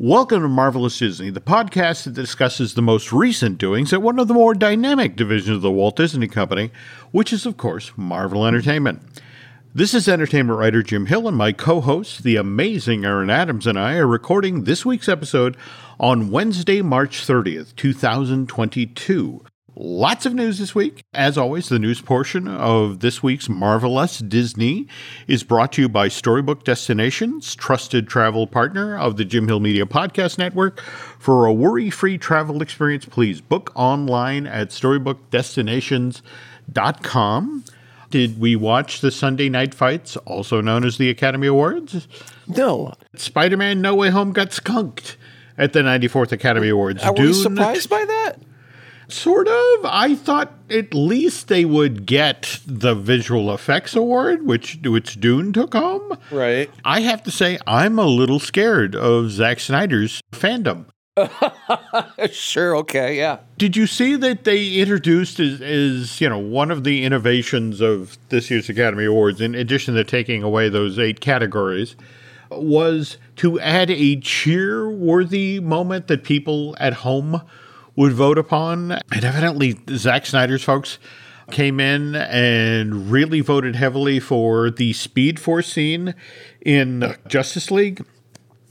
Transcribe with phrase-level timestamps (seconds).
[0.00, 4.26] Welcome to Marvelous Disney, the podcast that discusses the most recent doings at one of
[4.26, 6.72] the more dynamic divisions of the Walt Disney Company,
[7.12, 9.00] which is, of course, Marvel Entertainment.
[9.72, 13.78] This is entertainment writer Jim Hill, and my co host, the amazing Aaron Adams, and
[13.78, 15.56] I are recording this week's episode
[16.00, 19.44] on Wednesday, March 30th, 2022.
[19.76, 21.02] Lots of news this week.
[21.12, 24.86] As always, the news portion of this week's Marvelous Disney
[25.26, 29.84] is brought to you by Storybook Destinations, trusted travel partner of the Jim Hill Media
[29.84, 30.80] Podcast Network.
[30.80, 37.64] For a worry free travel experience, please book online at storybookdestinations.com.
[38.10, 42.06] Did we watch the Sunday night fights, also known as the Academy Awards?
[42.46, 42.92] No.
[43.16, 45.16] Spider Man No Way Home got skunked
[45.58, 47.02] at the 94th Academy Awards.
[47.02, 48.38] Are we surprised by that?
[49.08, 49.84] Sort of.
[49.84, 55.74] I thought at least they would get the visual effects award, which which Dune took
[55.74, 56.16] home.
[56.30, 56.70] Right.
[56.84, 60.86] I have to say, I'm a little scared of Zack Snyder's fandom.
[62.32, 62.76] sure.
[62.78, 63.16] Okay.
[63.16, 63.38] Yeah.
[63.56, 68.18] Did you see that they introduced as, as you know one of the innovations of
[68.30, 71.94] this year's Academy Awards, in addition to taking away those eight categories,
[72.50, 77.42] was to add a cheer-worthy moment that people at home
[77.96, 78.92] would vote upon.
[78.92, 80.98] And evidently, Zack Snyder's folks
[81.50, 86.14] came in and really voted heavily for the Speed Force scene
[86.60, 88.04] in Justice League.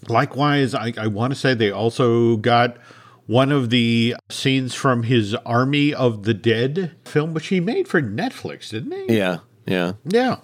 [0.09, 2.77] Likewise, I, I want to say they also got
[3.25, 8.02] one of the scenes from his Army of the Dead film, which he made for
[8.02, 9.17] Netflix, didn't he?
[9.17, 9.39] Yeah.
[9.65, 9.93] Yeah.
[10.05, 10.37] Yeah.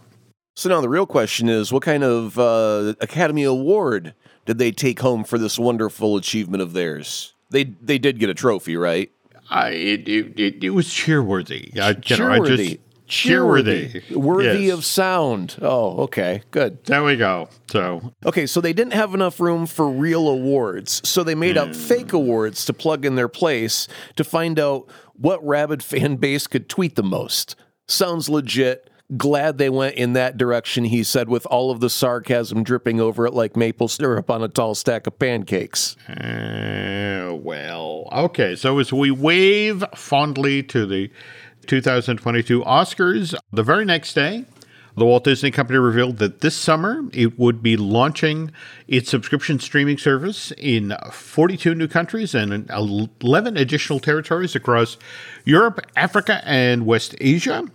[0.56, 4.14] So now the real question is what kind of uh, Academy Award
[4.46, 7.34] did they take home for this wonderful achievement of theirs?
[7.50, 9.12] They they did get a trophy, right?
[9.50, 11.78] I it it, it, was cheerworthy.
[11.80, 12.58] I, you know, I Cheerworthy.
[12.58, 14.74] just cheerworthy, Worthy Yes.
[14.78, 15.58] of sound.
[15.62, 16.44] Oh, okay.
[16.52, 16.84] Good.
[16.86, 17.50] There we go.
[17.72, 21.70] So Okay, so they didn't have enough room for real awards, so they made up
[21.70, 21.74] hmm.
[21.74, 26.70] fake awards to plug in their place to find out what rabid fan base could
[26.70, 27.56] tweet the most.
[27.88, 28.89] Sounds legit.
[29.18, 33.26] Glad they went in that direction, he said, with all of the sarcasm dripping over
[33.26, 35.98] it like maple syrup on a tall stack of pancakes.
[36.08, 38.56] Uh, well, okay.
[38.56, 41.10] So as we wave fondly to the
[41.66, 44.46] 2022 Oscars, the very next day,
[45.00, 48.52] the Walt Disney Company revealed that this summer it would be launching
[48.88, 54.98] its subscription streaming service in 42 new countries and 11 additional territories across
[55.46, 57.66] Europe, Africa, and West Asia.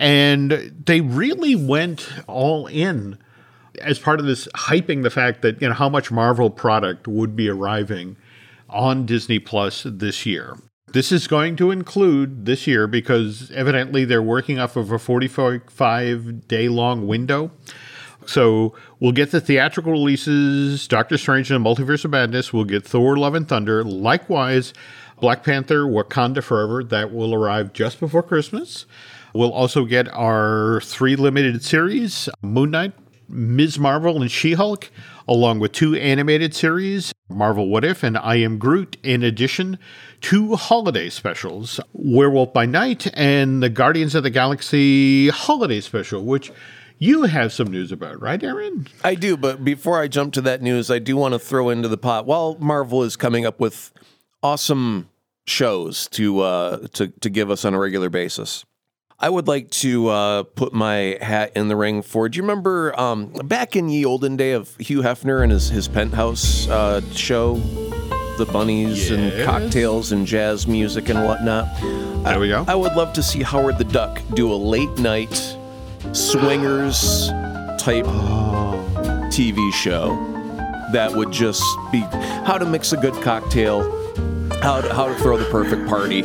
[0.00, 3.18] And they really went all in
[3.82, 7.36] as part of this hyping the fact that you know how much Marvel product would
[7.36, 8.16] be arriving
[8.70, 10.56] on Disney Plus this year.
[10.88, 16.48] This is going to include this year because evidently they're working off of a 45
[16.48, 17.50] day long window.
[18.24, 22.54] So we'll get the theatrical releases, Doctor Strange and the Multiverse of Madness.
[22.54, 23.84] We'll get Thor: Love and Thunder.
[23.84, 24.72] Likewise,
[25.20, 26.82] Black Panther: Wakanda Forever.
[26.82, 28.86] That will arrive just before Christmas.
[29.34, 32.92] We'll also get our three limited series: Moon Knight,
[33.28, 33.78] Ms.
[33.78, 34.90] Marvel, and She Hulk,
[35.28, 39.78] along with two animated series, Marvel What If and I Am Groot, in addition
[40.20, 46.52] two holiday specials, Werewolf by Night and the Guardians of the Galaxy holiday special, which
[46.98, 48.86] you have some news about, right, Aaron?
[49.02, 51.88] I do, but before I jump to that news, I do want to throw into
[51.88, 53.92] the pot while Marvel is coming up with
[54.42, 55.08] awesome
[55.46, 58.64] shows to uh, to to give us on a regular basis.
[59.22, 62.26] I would like to uh, put my hat in the ring for.
[62.30, 65.88] Do you remember um, back in ye olden day of Hugh Hefner and his his
[65.88, 67.56] penthouse uh, show,
[68.38, 71.68] the bunnies and cocktails and jazz music and whatnot?
[72.24, 72.64] There we go.
[72.66, 75.34] I would love to see Howard the Duck do a late night
[76.12, 77.28] swingers
[77.78, 78.06] type
[79.30, 80.16] TV show
[80.92, 83.82] that would just be how to mix a good cocktail,
[84.62, 86.22] how to, how to throw the perfect party,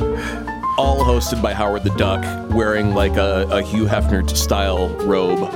[0.78, 2.22] all hosted by Howard the Duck
[2.53, 5.50] wearing like a, a Hugh Hefner style robe.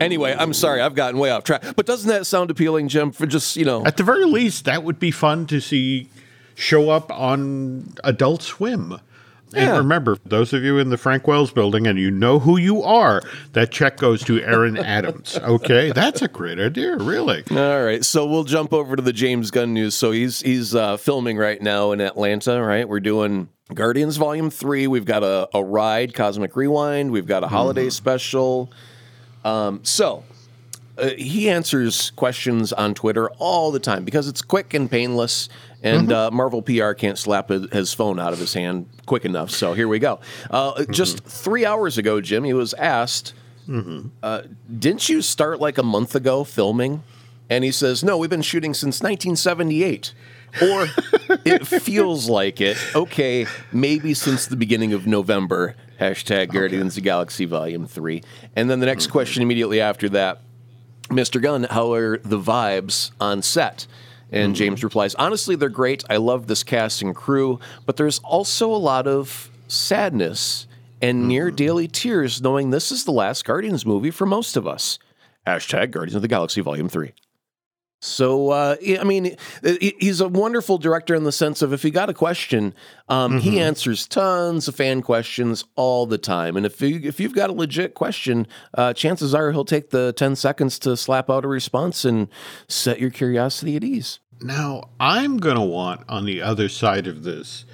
[0.00, 1.64] Anyway, I'm sorry, I've gotten way off track.
[1.76, 3.10] But doesn't that sound appealing, Jim?
[3.10, 6.08] For just, you know, At the very least, that would be fun to see
[6.54, 8.92] show up on Adult Swim.
[9.52, 9.78] And Yeah.
[9.78, 13.20] remember, those of you in the Frank Wells building and you know who you are,
[13.52, 15.36] that check goes to Aaron Adams.
[15.42, 17.42] Okay, that's a great idea, really.
[17.50, 19.96] All right, so we'll jump over to the James Gunn news.
[19.96, 22.62] So he's he's uh, filming right now in Atlanta.
[22.62, 24.86] Right, we're doing Guardians Volume Three.
[24.86, 27.10] We've got a, a ride, Cosmic Rewind.
[27.10, 28.70] We've got a holiday special.
[29.44, 30.24] Um, so
[30.98, 35.48] uh, he answers questions on Twitter all the time because it's quick and painless.
[35.82, 39.50] And uh, Marvel PR can't slap his, phone out of his hand quick enough.
[39.50, 40.20] So here we go.
[40.50, 43.32] Uh, Just three hours ago, Jim, he was asked,
[44.22, 44.42] uh,
[44.78, 47.02] "Didn't you start like a month ago filming?"
[47.50, 50.14] And he says, No, we've been shooting since 1978.
[50.62, 50.86] Or
[51.44, 52.76] it feels like it.
[52.94, 55.76] Okay, maybe since the beginning of November.
[56.00, 58.22] Hashtag Guardians of the Galaxy Volume 3.
[58.56, 59.12] And then the next hmm.
[59.12, 60.40] question immediately after that
[61.10, 61.42] Mr.
[61.42, 63.86] Gunn, how are the vibes on set?
[64.32, 64.54] And hmm.
[64.54, 66.04] James replies, Honestly, they're great.
[66.08, 70.66] I love this cast and crew, but there's also a lot of sadness
[71.02, 71.28] and hmm.
[71.28, 74.98] near daily tears knowing this is the last Guardians movie for most of us.
[75.46, 77.12] Hashtag Guardians of the Galaxy Volume 3.
[78.00, 82.08] So, uh, I mean, he's a wonderful director in the sense of if he got
[82.08, 82.74] a question,
[83.10, 83.40] um, mm-hmm.
[83.40, 86.56] he answers tons of fan questions all the time.
[86.56, 90.14] And if you, if you've got a legit question, uh, chances are he'll take the
[90.14, 92.28] ten seconds to slap out a response and
[92.68, 94.18] set your curiosity at ease.
[94.40, 97.66] Now, I'm going to want on the other side of this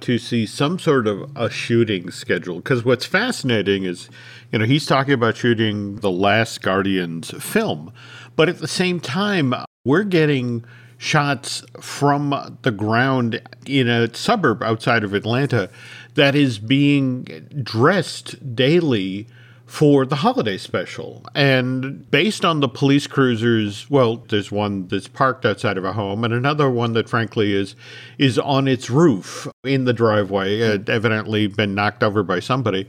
[0.00, 4.08] to see some sort of a shooting schedule because what's fascinating is,
[4.50, 7.92] you know, he's talking about shooting the last Guardians film,
[8.34, 9.54] but at the same time,
[9.88, 10.62] we're getting
[10.98, 15.70] shots from the ground in a suburb outside of Atlanta
[16.14, 17.24] that is being
[17.62, 19.26] dressed daily
[19.64, 21.24] for the holiday special.
[21.34, 26.22] And based on the police cruisers, well, there's one that's parked outside of a home
[26.22, 27.74] and another one that frankly is
[28.18, 32.86] is on its roof in the driveway, uh, evidently been knocked over by somebody.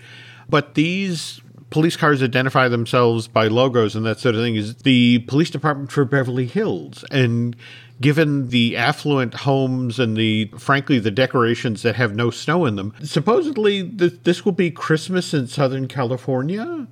[0.49, 5.19] But these police cars identify themselves by logos and that sort of thing is the
[5.27, 7.05] police department for Beverly Hills.
[7.11, 7.55] And
[8.01, 12.93] given the affluent homes and the, frankly, the decorations that have no snow in them,
[13.03, 16.87] supposedly th- this will be Christmas in Southern California.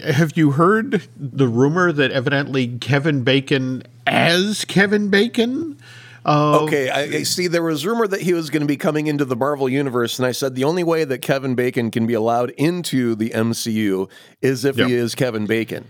[0.00, 5.78] Have you heard the rumor that evidently Kevin Bacon, as Kevin Bacon,
[6.24, 7.48] uh, okay, I, I, see.
[7.48, 10.26] There was rumor that he was going to be coming into the Marvel universe, and
[10.26, 14.08] I said the only way that Kevin Bacon can be allowed into the MCU
[14.40, 14.88] is if yep.
[14.88, 15.86] he is Kevin Bacon,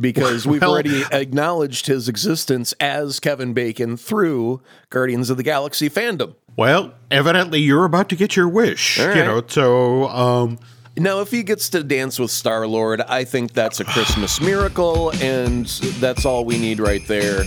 [0.00, 4.60] because we've well, already acknowledged his existence as Kevin Bacon through
[4.90, 6.34] Guardians of the Galaxy fandom.
[6.56, 9.16] Well, evidently you're about to get your wish, right.
[9.16, 9.42] you know.
[9.46, 10.08] So.
[10.08, 10.58] Um,
[10.96, 15.12] now, if he gets to dance with Star Lord, I think that's a Christmas miracle,
[15.22, 15.66] and
[16.00, 17.44] that's all we need right there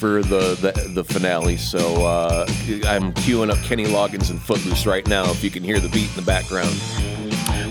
[0.00, 1.58] for the, the, the finale.
[1.58, 2.46] So uh,
[2.86, 5.30] I'm queuing up Kenny Loggins and Footloose right now.
[5.30, 6.74] If you can hear the beat in the background.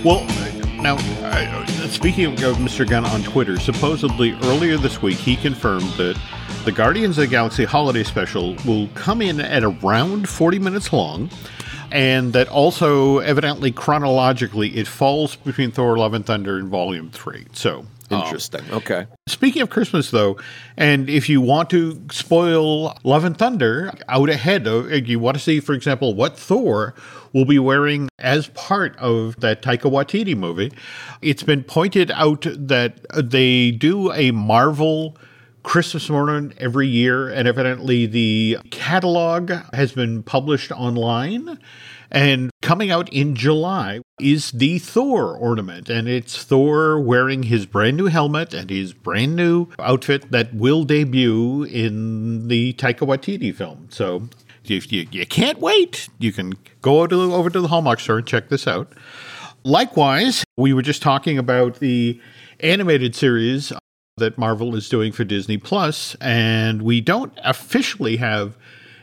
[0.05, 0.23] Well,
[0.81, 0.97] now
[1.87, 2.87] speaking of Mr.
[2.87, 6.21] Gunn on Twitter, supposedly earlier this week he confirmed that
[6.65, 11.29] the Guardians of the Galaxy Holiday Special will come in at around 40 minutes long
[11.91, 17.47] and that also evidently chronologically it falls between Thor: Love and Thunder and Volume Three.
[17.53, 18.61] So Interesting.
[18.71, 19.07] Um, okay.
[19.27, 20.37] Speaking of Christmas, though,
[20.77, 24.65] and if you want to spoil Love and Thunder out ahead,
[25.07, 26.95] you want to see, for example, what Thor
[27.33, 30.71] will be wearing as part of that Taika Waititi movie,
[31.21, 35.17] it's been pointed out that they do a Marvel.
[35.61, 41.59] Christmas morning every year, and evidently the catalog has been published online.
[42.09, 45.89] And coming out in July is the Thor ornament.
[45.89, 50.83] And it's Thor wearing his brand new helmet and his brand new outfit that will
[50.83, 53.87] debut in the Taika Waititi film.
[53.89, 54.29] So
[54.65, 58.27] if you, you can't wait, you can go to, over to the Hallmark store and
[58.27, 58.91] check this out.
[59.63, 62.19] Likewise, we were just talking about the
[62.61, 63.73] animated series
[64.17, 68.55] that Marvel is doing for Disney Plus, and we don't officially have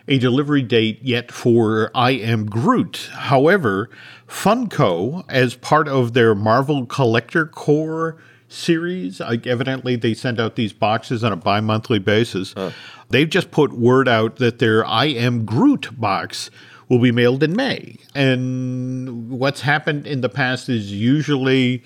[0.08, 3.10] a delivery date yet for I Am Groot.
[3.12, 3.90] However,
[4.28, 8.16] Funko, as part of their Marvel Collector Corps
[8.48, 12.54] series, like evidently they send out these boxes on a bi monthly basis.
[12.56, 12.70] Huh.
[13.08, 16.50] They've just put word out that their I Am Groot box
[16.88, 17.96] will be mailed in May.
[18.14, 21.82] And what's happened in the past is usually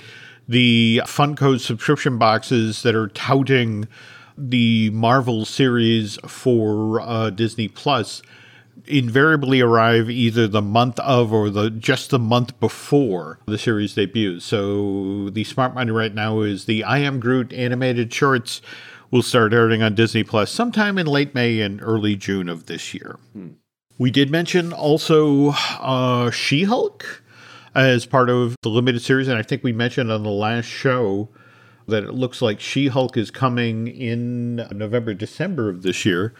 [0.46, 3.86] the Funko subscription boxes that are touting
[4.48, 8.22] the Marvel series for uh, Disney Plus
[8.86, 14.44] invariably arrive either the month of or the just the month before the series debuts.
[14.44, 18.60] So the smart money right now is the I Am Groot animated shorts
[19.10, 22.94] will start airing on Disney Plus sometime in late May and early June of this
[22.94, 23.18] year.
[23.32, 23.48] Hmm.
[23.98, 27.22] We did mention also uh, She Hulk
[27.74, 31.28] as part of the limited series, and I think we mentioned on the last show
[31.90, 36.34] that it looks like She Hulk is coming in November, December of this year.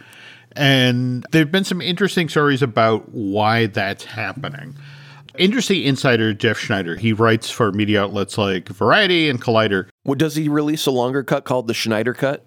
[0.53, 4.77] And there have been some interesting stories about why that's happening.
[5.39, 9.89] Industry insider Jeff Sneider, he writes for media outlets like Variety and Collider.
[10.05, 12.45] Well, does he release a longer cut called the Sneider cut?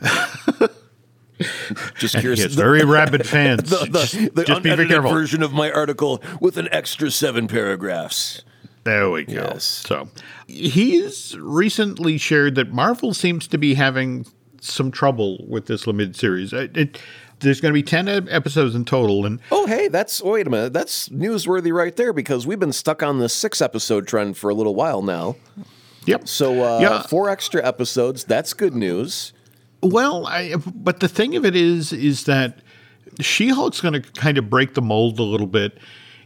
[1.96, 2.38] just curious.
[2.38, 3.68] He has very rabid fans.
[3.70, 8.42] the, the, just, the just unedited version of my article with an extra seven paragraphs.
[8.84, 9.32] There we go.
[9.32, 9.64] Yes.
[9.64, 10.08] So
[10.46, 14.26] he's recently shared that Marvel seems to be having
[14.60, 16.52] some trouble with this limited series.
[16.52, 17.00] It, it,
[17.40, 19.26] there's going to be 10 episodes in total.
[19.26, 20.72] And oh, hey, that's wait a minute.
[20.72, 24.54] That's newsworthy right there because we've been stuck on the six episode trend for a
[24.54, 25.36] little while now.
[26.06, 26.28] Yep.
[26.28, 27.02] So uh, Yeah.
[27.02, 28.24] four extra episodes.
[28.24, 29.32] That's good news.
[29.82, 32.58] Well, I, but the thing of it is, is that
[33.20, 35.78] She-Hulk's going to kind of break the mold a little bit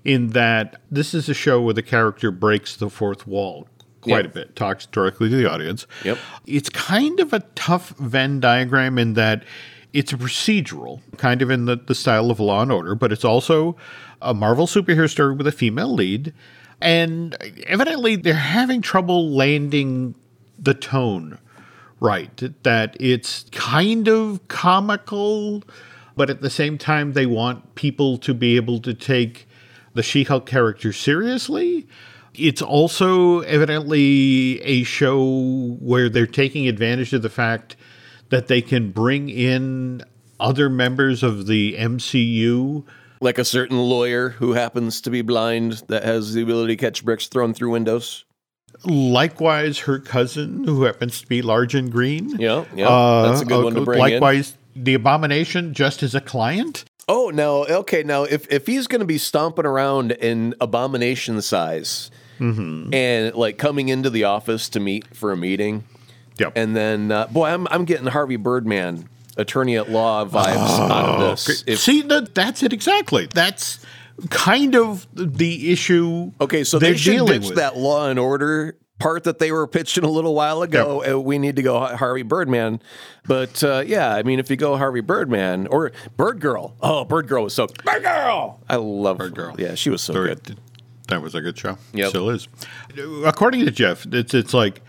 [0.05, 3.69] in that this is a show where the character breaks the fourth wall
[4.00, 4.26] quite Yep.
[4.26, 5.87] a bit, talks directly to the audience.
[6.05, 6.19] Yep.
[6.47, 9.43] It's kind of a tough Venn diagram in that
[9.93, 13.25] it's a procedural, kind of in the, the style of Law and Order, but it's
[13.25, 13.76] also
[14.23, 16.33] a Marvel superhero story with a female lead.
[16.81, 17.37] And
[17.67, 20.14] evidently, they're having trouble landing
[20.59, 21.38] the tone
[22.00, 22.62] right.
[22.62, 25.64] That it's kind of comical,
[26.17, 29.48] but at the same time, they want people to be able to take
[29.99, 31.88] the She Hulk character seriously.
[32.33, 37.75] It's also evidently a show where they're taking advantage of the fact
[38.28, 40.05] that they can bring in
[40.38, 42.85] other members of the MCU.
[43.21, 47.05] Like a certain lawyer who happens to be blind that has the ability to catch
[47.05, 48.25] bricks thrown through windows.
[48.85, 52.38] Likewise, her cousin, who happens to be large and green.
[52.38, 54.05] Yeah, yeah, that's a good one to bring in.
[54.05, 56.85] Uh, Likewise, the Abomination, just as a client.
[57.09, 58.03] Oh, no, okay.
[58.03, 62.95] Now, if if he's going to be stomping around in abomination size Mm-hmm.
[62.95, 65.83] and like coming into the office to meet for a meeting,
[66.38, 66.53] Yep.
[66.55, 71.21] and then uh, boy, I'm I'm getting Harvey Birdman, attorney at law vibes out of
[71.45, 71.65] this.
[71.67, 73.27] If- See, that, that's it exactly.
[73.35, 73.85] That's
[74.31, 76.31] kind of the issue.
[76.41, 77.59] okay, so they're they should dealing ditch with.
[77.59, 81.05] that law and order part that they were pitching a little while ago.
[81.05, 82.81] Uh, we need to go Harvey Birdman,
[83.26, 87.28] but uh, yeah, I mean, if you go Harvey Birdman or Bird Girl, oh, Bird
[87.28, 88.61] Girl was so Bird Girl.
[88.69, 89.55] I love Bird Girl.
[89.59, 90.59] Yeah, she was so good.
[91.09, 91.78] That was a good show.
[91.95, 92.11] Yep.
[92.11, 92.49] Still is.
[93.25, 94.83] According to Jeff, it's it's like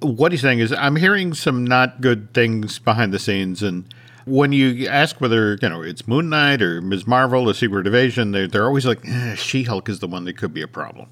[0.00, 3.84] what he's saying is I'm hearing some not good things behind the scenes, and
[4.26, 7.06] when you ask whether you know it's Moon Knight or Ms.
[7.06, 10.36] Marvel or Secret Invasion, they're they're always like eh, She Hulk is the one that
[10.36, 11.08] could be a problem.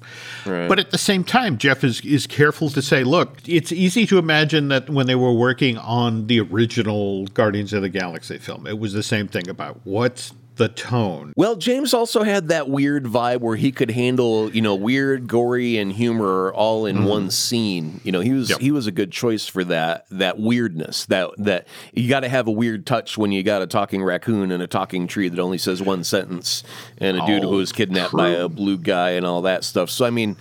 [0.67, 4.17] But at the same time, Jeff is is careful to say, look, it's easy to
[4.17, 8.77] imagine that when they were working on the original Guardians of the Galaxy film, it
[8.79, 11.33] was the same thing about what's the tone.
[11.35, 15.77] Well, James also had that weird vibe where he could handle, you know, weird, gory,
[15.77, 17.05] and humor all in mm-hmm.
[17.05, 17.99] one scene.
[18.03, 18.59] You know, he was Yep.
[18.59, 21.05] he was a good choice for that that weirdness.
[21.07, 24.51] That that you got to have a weird touch when you got a talking raccoon
[24.51, 26.63] and a talking tree that only says one sentence,
[26.97, 29.89] and a dude Oh, who was kidnapped by a blue guy and all that stuff.
[29.89, 30.37] So I mean,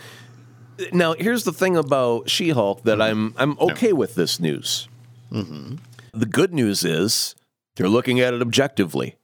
[0.92, 3.36] now here's the thing about She-Hulk that mm-hmm.
[3.38, 4.88] I'm I'm okay with this news.
[5.32, 5.76] Mm-hmm.
[6.12, 7.34] The good news is
[7.74, 9.16] they're looking at it objectively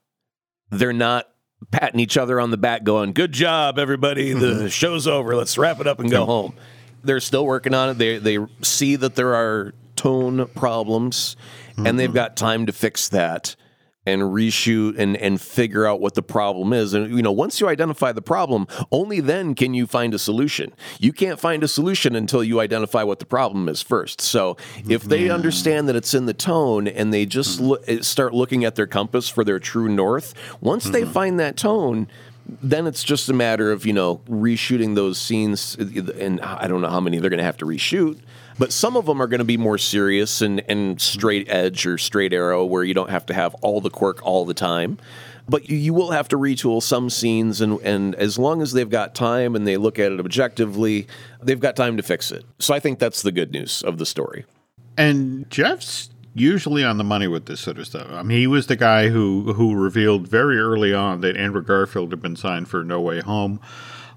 [0.71, 1.29] they're not
[1.71, 4.33] patting each other on the back going good job everybody.
[4.33, 4.67] The mm-hmm.
[4.69, 5.37] show's over.
[5.37, 6.55] Let's wrap it up and go home.
[7.05, 7.95] They're still working on it.
[7.95, 11.37] They they see that there are tone problems
[11.77, 12.15] and they've mm-hmm.
[12.15, 13.57] got time to fix that
[14.07, 16.95] and reshoot and and figure out what the problem is.
[16.95, 20.73] And you know once you identify the problem only then can you find a solution.
[20.99, 24.21] You can't find a solution until you identify what the problem is first.
[24.21, 24.57] So
[24.89, 25.35] if they mm-hmm.
[25.35, 27.91] understand that it's in the tone and they just mm-hmm.
[27.93, 31.13] loo- start looking at their compass for their true north once they mm-hmm.
[31.13, 32.09] find that tone
[32.63, 35.77] then it's just a matter of you know reshooting those scenes.
[35.77, 38.19] And i don't know how many they're going to have to reshoot
[38.61, 41.97] but some of them are going to be more serious and, and straight edge or
[41.97, 44.99] straight arrow where you don't have to have all the quirk all the time
[45.49, 48.91] but you, you will have to retool some scenes and, and as long as they've
[48.91, 51.09] got time and they look at it objectively
[51.43, 54.07] they've got time to fix it so i think that's the good news of the
[54.07, 54.45] story
[54.97, 58.07] And Jeff's usually on the money with this sort of stuff.
[58.11, 62.11] I mean, he was the guy who who revealed very early on that Andrew Garfield
[62.13, 63.61] had been signed for No Way Home.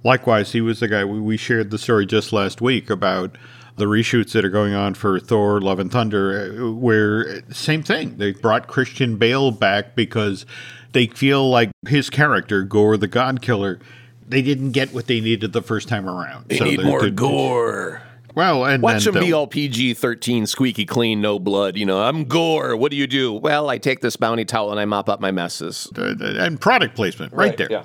[0.04, 3.38] Likewise, he was the guy we, we shared the story just last week about
[3.76, 7.84] the reshoots that are going on for Thor: Love and Thunder, uh, where uh, same
[7.84, 8.18] thing.
[8.18, 10.46] They brought Christian Bale back because
[10.92, 13.80] they feel like his character, Gorr the God Killer,
[14.28, 16.48] they didn't get what they needed the first time around.
[16.50, 18.02] they need they're- more gore
[18.36, 21.78] Well, and Watch then him be all PG 13, squeaky clean, no blood.
[21.78, 22.76] You know, I'm gore.
[22.76, 23.32] What do you do?
[23.34, 25.88] Well, I take this bounty towel and I mop up my messes.
[25.96, 27.68] and product placement right, Right, there.
[27.70, 27.84] yeah.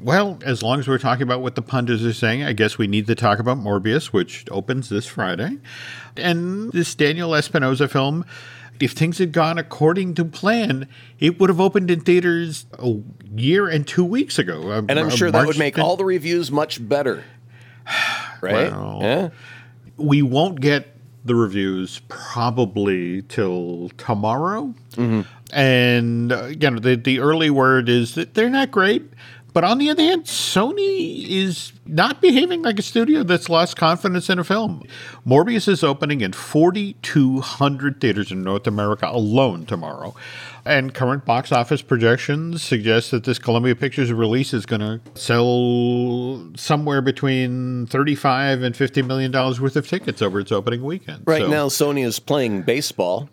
[0.00, 2.86] Well, as long as we're talking about what the pundits are saying, I guess we
[2.86, 5.58] need to talk about Morbius, which opens this Friday.
[6.16, 8.24] And this Daniel Espinosa film,
[8.80, 10.88] if things had gone according to plan,
[11.18, 12.94] it would have opened in theaters a
[13.36, 14.70] year and two weeks ago.
[14.70, 15.82] And I'm uh, sure that would make 10th.
[15.84, 17.24] all the reviews much better.
[18.42, 18.72] Right?
[18.72, 19.28] Well, yeah.
[20.00, 24.74] We won't get the reviews probably till tomorrow.
[24.92, 25.20] Mm-hmm.
[25.52, 29.10] And uh, you know, the the early word is that they're not great,
[29.52, 34.30] But on the other hand, Sony is not behaving like a studio that's lost confidence
[34.30, 34.84] in a film.
[35.26, 40.14] Morbius is opening in 4,200 theaters in North America alone tomorrow.
[40.64, 46.46] And current box office projections suggest that this Columbia Pictures release is going to sell
[46.54, 51.22] somewhere between 35 and 50 million dollars worth of tickets over its opening weekend.
[51.26, 53.28] Right So- now, Sony is playing baseball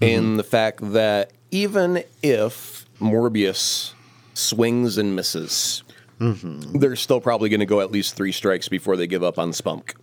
[0.00, 0.36] in mm-hmm.
[0.36, 3.92] the fact that even if Morbius
[4.38, 5.82] swings and misses,
[6.20, 6.78] mm-hmm.
[6.78, 9.52] they're still probably going to go at least three strikes before they give up on
[9.52, 9.94] Spunk.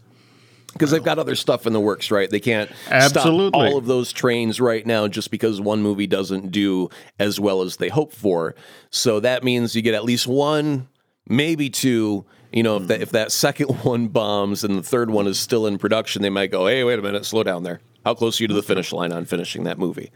[0.74, 2.30] Because they've got other stuff in the works, right?
[2.30, 3.48] They can't Absolutely.
[3.48, 7.62] stop all of those trains right now just because one movie doesn't do as well
[7.62, 8.56] as they hope for.
[8.90, 10.90] So that means you get at least one,
[11.30, 12.26] maybe two.
[12.52, 15.66] You know, if that if that second one bombs and the third one is still
[15.66, 17.80] in production, they might go, "Hey, wait a minute, slow down there.
[18.04, 20.12] How close are you to the finish line on finishing that movie?"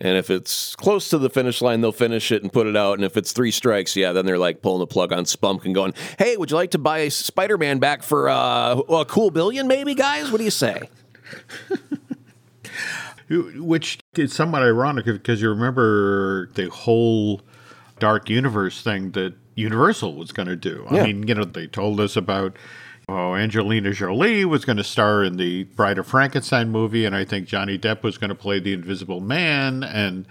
[0.00, 2.94] And if it's close to the finish line, they'll finish it and put it out.
[2.94, 5.74] And if it's three strikes, yeah, then they're like pulling the plug on Spunk and
[5.74, 9.66] going, "Hey, would you like to buy Spider Man back for uh, a cool billion,
[9.66, 10.30] maybe, guys?
[10.30, 10.88] What do you say?"
[13.28, 17.42] which is somewhat ironic because you remember the whole
[17.98, 20.86] dark universe thing that Universal was going to do.
[20.90, 21.02] Yeah.
[21.02, 22.56] I mean, you know, they told us about
[23.08, 27.24] oh, Angelina Jolie was going to star in the Bride of Frankenstein movie, and I
[27.24, 30.26] think Johnny Depp was going to play the Invisible Man, and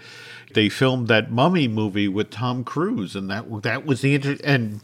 [0.54, 4.80] they filmed that Mummy movie with Tom Cruise, and that that was the inter- and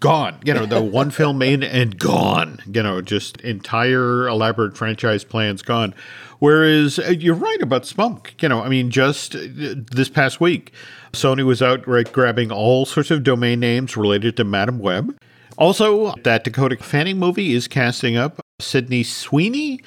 [0.00, 0.40] gone.
[0.44, 2.58] You know, the one film made and gone.
[2.66, 5.94] You know, just entire elaborate franchise plans gone.
[6.40, 8.34] Whereas uh, you're right about Spunk.
[8.42, 10.72] You know, I mean, just uh, this past week,
[11.12, 15.16] Sony was out right grabbing all sorts of domain names related to Madame Web.
[15.60, 19.82] Also, that Dakota Fanning movie is casting up Sydney Sweeney,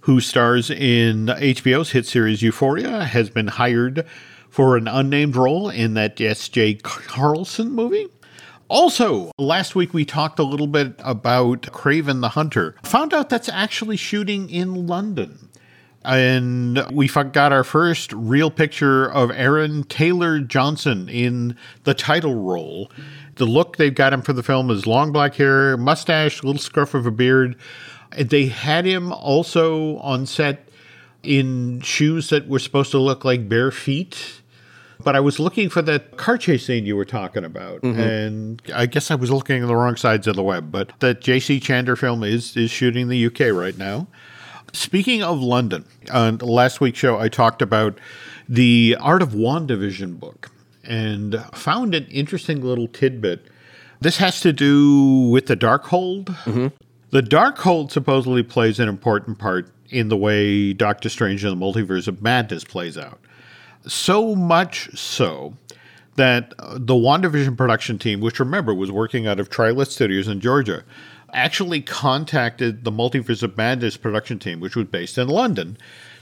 [0.00, 4.04] who stars in HBO's hit series Euphoria, has been hired
[4.50, 6.74] for an unnamed role in that S.J.
[6.74, 8.06] Clarkson movie.
[8.68, 12.74] Also, last week we talked a little bit about Kraven the Hunter.
[12.84, 15.48] Found out that's actually shooting in London.
[16.04, 22.90] And we got our first real picture of Aaron Taylor Johnson in the title role.
[23.36, 26.94] The look they've got him for the film is long black hair, mustache, little scruff
[26.94, 27.56] of a beard.
[28.16, 30.68] They had him also on set
[31.22, 34.40] in shoes that were supposed to look like bare feet.
[35.02, 38.00] But I was looking for that car chase scene you were talking about, mm-hmm.
[38.00, 40.70] and I guess I was looking at the wrong sides of the web.
[40.70, 41.60] But that J.C.
[41.60, 44.06] Chandor film is is shooting the UK right now.
[44.72, 47.98] Speaking of London, on last week's show, I talked about
[48.48, 50.50] the Art of WandaVision book
[50.86, 53.46] and found an interesting little tidbit.
[54.00, 56.34] This has to do with the Darkhold.
[57.10, 62.08] The Darkhold supposedly plays an important part in the way Doctor Strange and the Multiverse
[62.08, 63.20] of Madness plays out.
[63.86, 65.54] So much so
[66.16, 70.40] that uh, the WandaVision production team, which remember was working out of Trilith Studios in
[70.40, 70.84] Georgia,
[71.32, 75.76] actually contacted the Multiverse of Madness production team, which was based in London,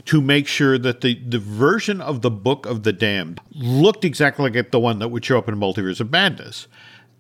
[0.06, 4.50] to make sure that the, the version of the Book of the Damned looked exactly
[4.50, 6.66] like the one that would show up in Multiverse of Madness.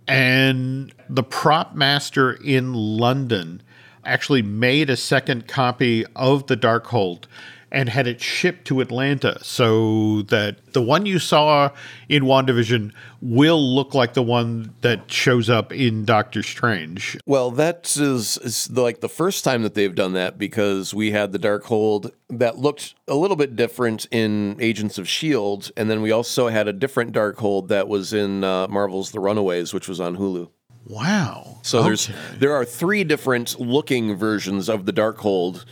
[0.08, 3.62] And the prop master in London
[4.04, 7.24] actually made a second copy of the Darkhold
[7.72, 11.70] and had it shipped to Atlanta so that the one you saw
[12.08, 17.18] in WandaVision will look like the one that shows up in Doctor Strange.
[17.26, 21.32] Well, that is, is like the first time that they've done that because we had
[21.32, 26.12] the Darkhold that looked a little bit different in Agents of Shield, and then we
[26.12, 30.18] also had a different Darkhold that was in uh, Marvel's The Runaways, which was on
[30.18, 30.50] Hulu.
[30.84, 31.60] Wow.
[31.62, 35.64] So there's there are three different looking versions of the Darkhold,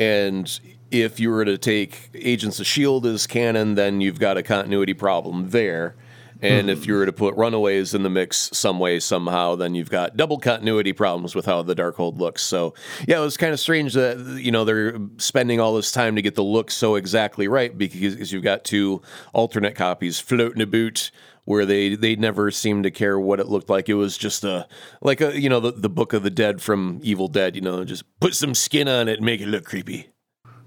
[0.00, 0.58] and
[0.90, 4.94] if you were to take Agents of Shield as canon, then you've got a continuity
[4.94, 5.96] problem there.
[6.42, 6.90] And if hmm.
[6.90, 10.38] you were to put Runaways in the mix some way somehow, then you've got double
[10.38, 12.42] continuity problems with how the Darkhold looks.
[12.42, 12.74] So
[13.06, 16.22] yeah, it was kind of strange that you know they're spending all this time to
[16.22, 19.00] get the look so exactly right because you've got two
[19.32, 21.10] alternate copies floating about
[21.44, 23.88] where they they never seemed to care what it looked like.
[23.88, 24.66] It was just a
[25.00, 27.54] like a you know the, the Book of the Dead from Evil Dead.
[27.54, 30.13] You know, just put some skin on it and make it look creepy.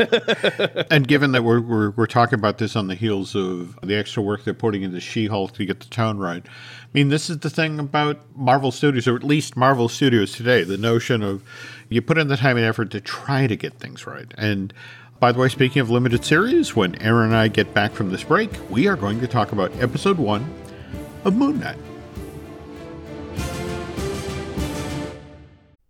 [0.91, 4.21] and given that we're, we're, we're talking about this on the heels of the extra
[4.21, 7.49] work they're putting into She-Hulk to get the tone right, I mean, this is the
[7.49, 11.43] thing about Marvel Studios, or at least Marvel Studios today, the notion of
[11.89, 14.33] you put in the time and effort to try to get things right.
[14.37, 14.73] And
[15.19, 18.23] by the way, speaking of limited series, when Aaron and I get back from this
[18.23, 20.53] break, we are going to talk about episode one
[21.23, 21.77] of Moon Knight.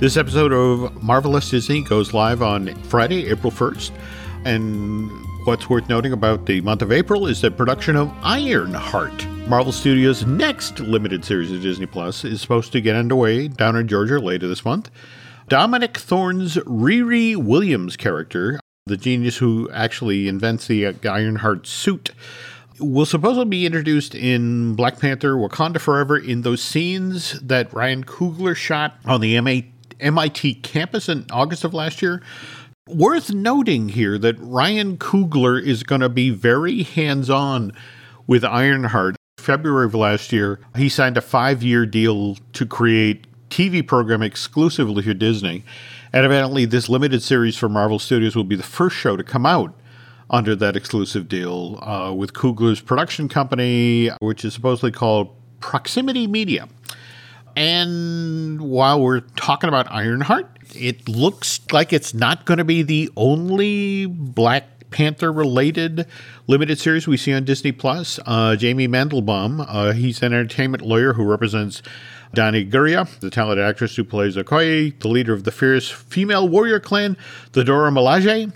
[0.00, 3.90] This episode of Marvelous Disney goes live on Friday, April 1st.
[4.44, 5.10] And
[5.44, 10.24] what's worth noting about the month of April is the production of Ironheart, Marvel Studios'
[10.24, 14.46] next limited series of Disney Plus, is supposed to get underway down in Georgia later
[14.46, 14.88] this month.
[15.48, 22.12] Dominique Thorne's Riri Williams character, the genius who actually invents the uh, Ironheart suit,
[22.78, 28.54] will supposedly be introduced in Black Panther Wakanda Forever in those scenes that Ryan Coogler
[28.54, 29.62] shot on the MA
[30.00, 32.22] MIT campus in August of last year.
[32.88, 37.72] Worth noting here that Ryan Coogler is going to be very hands on
[38.26, 39.16] with Ironheart.
[39.38, 45.02] February of last year, he signed a five year deal to create TV program exclusively
[45.02, 45.64] for Disney.
[46.12, 49.46] And evidently, this limited series for Marvel Studios will be the first show to come
[49.46, 49.74] out
[50.30, 56.68] under that exclusive deal uh, with Coogler's production company, which is supposedly called Proximity Media.
[57.56, 63.10] And while we're talking about Ironheart, it looks like it's not going to be the
[63.16, 66.06] only Black Panther related
[66.46, 68.18] limited series we see on Disney Plus.
[68.24, 71.82] Uh, Jamie Mandelbaum, uh, he's an entertainment lawyer who represents
[72.34, 76.80] Danai Gurira, the talented actress who plays Okoye, the leader of the fierce female warrior
[76.80, 77.16] clan,
[77.52, 78.52] the Dora Milaje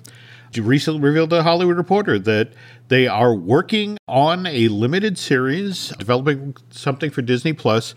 [0.60, 2.52] recently revealed to Hollywood Reporter that
[2.92, 7.94] they are working on a limited series, developing something for Disney Plus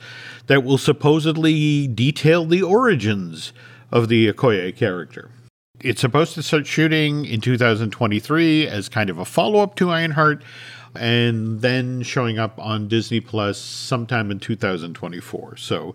[0.47, 3.51] that will supposedly detail the origins
[3.91, 5.31] of the Okoye character.
[5.81, 10.41] It's supposed to start shooting in 2023 as kind of a follow up to Ironheart,
[10.97, 15.57] and then showing up on Disney Plus sometime in 2024.
[15.57, 15.93] So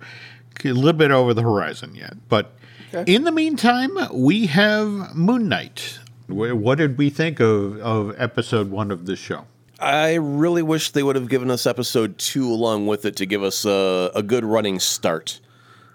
[0.62, 2.16] a little bit over the horizon yet.
[2.28, 2.54] But
[2.92, 3.10] okay.
[3.10, 6.00] in the meantime, we have Moon Knight,
[6.32, 9.46] what did we think of, of episode one of this show?
[9.78, 13.42] I really wish they would have given us episode two along with it to give
[13.42, 15.40] us a, a good running start.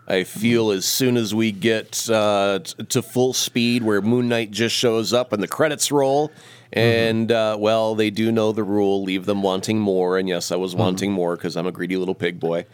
[0.07, 4.51] I feel as soon as we get uh, t- to full speed, where Moon Knight
[4.51, 6.31] just shows up and the credits roll,
[6.73, 7.55] and mm-hmm.
[7.55, 10.17] uh, well, they do know the rule: leave them wanting more.
[10.17, 10.81] And yes, I was mm-hmm.
[10.81, 12.65] wanting more because I'm a greedy little pig boy.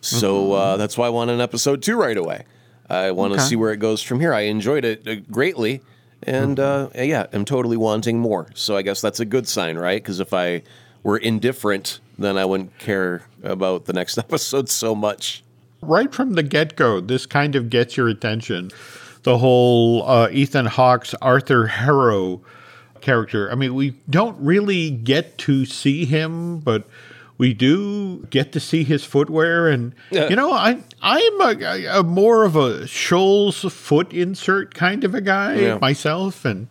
[0.00, 0.78] So uh, mm-hmm.
[0.78, 2.44] that's why I want an episode two right away.
[2.88, 3.48] I want to okay.
[3.48, 4.32] see where it goes from here.
[4.32, 5.82] I enjoyed it uh, greatly
[6.22, 6.98] and mm-hmm.
[6.98, 8.48] uh, yeah, I'm totally wanting more.
[8.54, 10.02] So I guess that's a good sign, right?
[10.02, 10.62] Because if I
[11.02, 15.42] were indifferent, then I wouldn't care about the next episode so much.
[15.82, 18.70] Right from the get go, this kind of gets your attention.
[19.22, 22.40] The whole uh, Ethan Hawke's Arthur Harrow
[23.00, 23.50] character.
[23.50, 26.88] I mean, we don't really get to see him, but
[27.38, 32.44] we do get to see his footwear, and you know, I I'm a, a, more
[32.44, 35.78] of a Scholl's foot insert kind of a guy yeah.
[35.78, 36.68] myself, and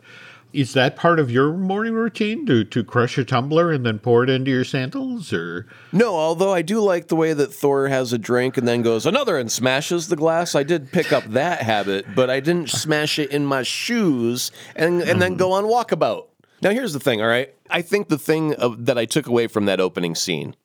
[0.54, 4.24] is that part of your morning routine to to crush a tumbler and then pour
[4.24, 6.16] it into your sandals, or no?
[6.16, 9.38] Although I do like the way that Thor has a drink and then goes another
[9.38, 10.56] and smashes the glass.
[10.56, 15.02] I did pick up that habit, but I didn't smash it in my shoes and
[15.02, 16.28] and then go on walkabout.
[16.62, 17.54] Now, here's the thing, all right?
[17.70, 20.56] I think the thing of, that I took away from that opening scene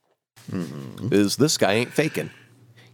[0.50, 1.12] mm-hmm.
[1.12, 2.30] is this guy ain't faking.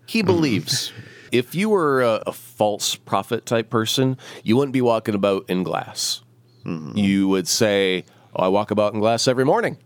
[0.06, 0.26] He mm-hmm.
[0.26, 0.92] believes.
[1.32, 5.62] if you were a, a, false prophet type person, you wouldn't be walking about in
[5.62, 6.22] glass.
[6.64, 6.96] Mm-hmm.
[6.96, 8.04] You would say,
[8.34, 9.78] oh, I walk about in glass every morning,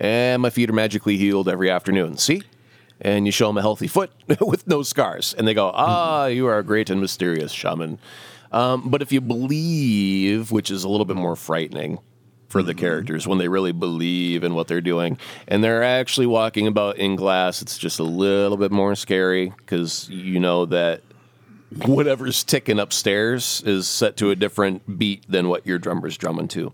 [0.00, 2.16] and my feet are magically healed every afternoon.
[2.16, 2.42] See?
[3.00, 6.36] And you show them a healthy foot with no scars, and they go, Ah, mm-hmm.
[6.36, 7.98] you are a great and mysterious shaman.
[8.52, 11.98] Um, but if you believe, which is a little bit more frightening,
[12.48, 15.18] for the characters when they really believe in what they're doing.
[15.48, 17.62] And they're actually walking about in glass.
[17.62, 21.02] It's just a little bit more scary because you know that
[21.84, 26.72] whatever's ticking upstairs is set to a different beat than what your drummer's drumming to.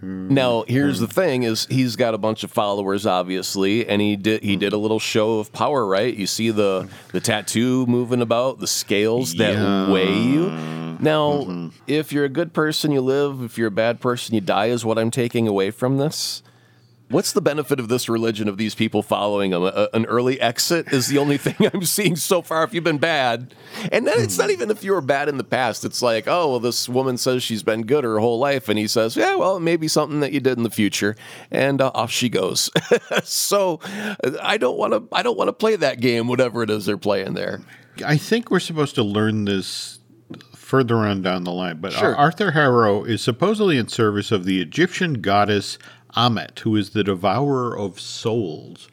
[0.00, 4.42] Now, here's the thing: is he's got a bunch of followers, obviously, and he did
[4.42, 6.14] he did a little show of power, right?
[6.14, 9.90] You see the the tattoo moving about, the scales that yeah.
[9.90, 10.50] weigh you.
[11.00, 11.68] Now, mm-hmm.
[11.86, 13.42] if you're a good person, you live.
[13.42, 14.66] If you're a bad person, you die.
[14.66, 16.42] Is what I'm taking away from this.
[17.10, 19.62] What's the benefit of this religion of these people following him?
[19.62, 22.64] A, an early exit is the only thing I'm seeing so far.
[22.64, 23.54] If you've been bad,
[23.90, 25.84] and then it's not even if you were bad in the past.
[25.84, 28.86] It's like, oh, well, this woman says she's been good her whole life, and he
[28.86, 31.16] says, yeah, well, maybe something that you did in the future,
[31.50, 32.70] and uh, off she goes.
[33.24, 33.80] so
[34.42, 35.08] I don't want to.
[35.10, 37.60] I don't want to play that game, whatever it is they're playing there.
[38.04, 39.98] I think we're supposed to learn this
[40.54, 42.14] further on down the line, but Sure.
[42.14, 45.78] Arthur Harrow is supposedly in service of the Egyptian goddess
[46.18, 48.88] Ammit, who is the devourer of souls.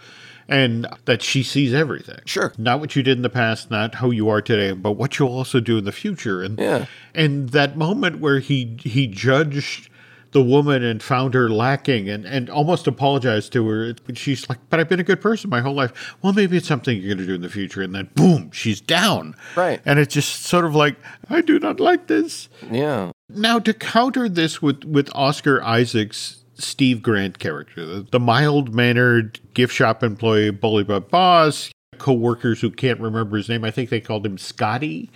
[0.47, 2.19] And that she sees everything.
[2.25, 2.53] Sure.
[2.55, 5.29] Not what you did in the past, not how you are today, but what you'll
[5.35, 6.43] also do in the future.
[6.43, 6.85] And Yeah.
[7.15, 9.89] and that moment where he he judged
[10.33, 13.95] the woman and found her lacking and, and almost apologized to her.
[14.13, 16.15] She's like, But I've been a good person my whole life.
[16.21, 17.81] Well, maybe it's something you're going to do in the future.
[17.81, 19.35] And then, boom, she's down.
[19.55, 19.81] Right.
[19.83, 20.95] And it's just sort of like,
[21.27, 22.49] I do not like this.
[22.69, 23.13] Yeah.
[23.29, 29.73] Now, to counter this with, with Oscar Isaac's Steve Grant character, the, mild mannered gift
[29.73, 33.63] shop employee, bully but boss, co-workers who can't remember his name.
[33.63, 35.09] I think they called him Scotty.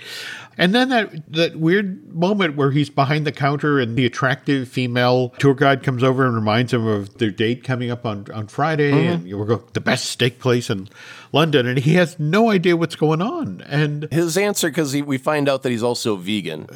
[0.57, 5.29] And then that that weird moment where he's behind the counter and the attractive female
[5.39, 8.91] tour guide comes over and reminds him of their date coming up on, on Friday
[8.91, 9.25] mm-hmm.
[9.25, 10.89] and we're going the best steak place in
[11.31, 13.61] London and he has no idea what's going on.
[13.67, 16.67] And His answer, because we find out that he's also vegan.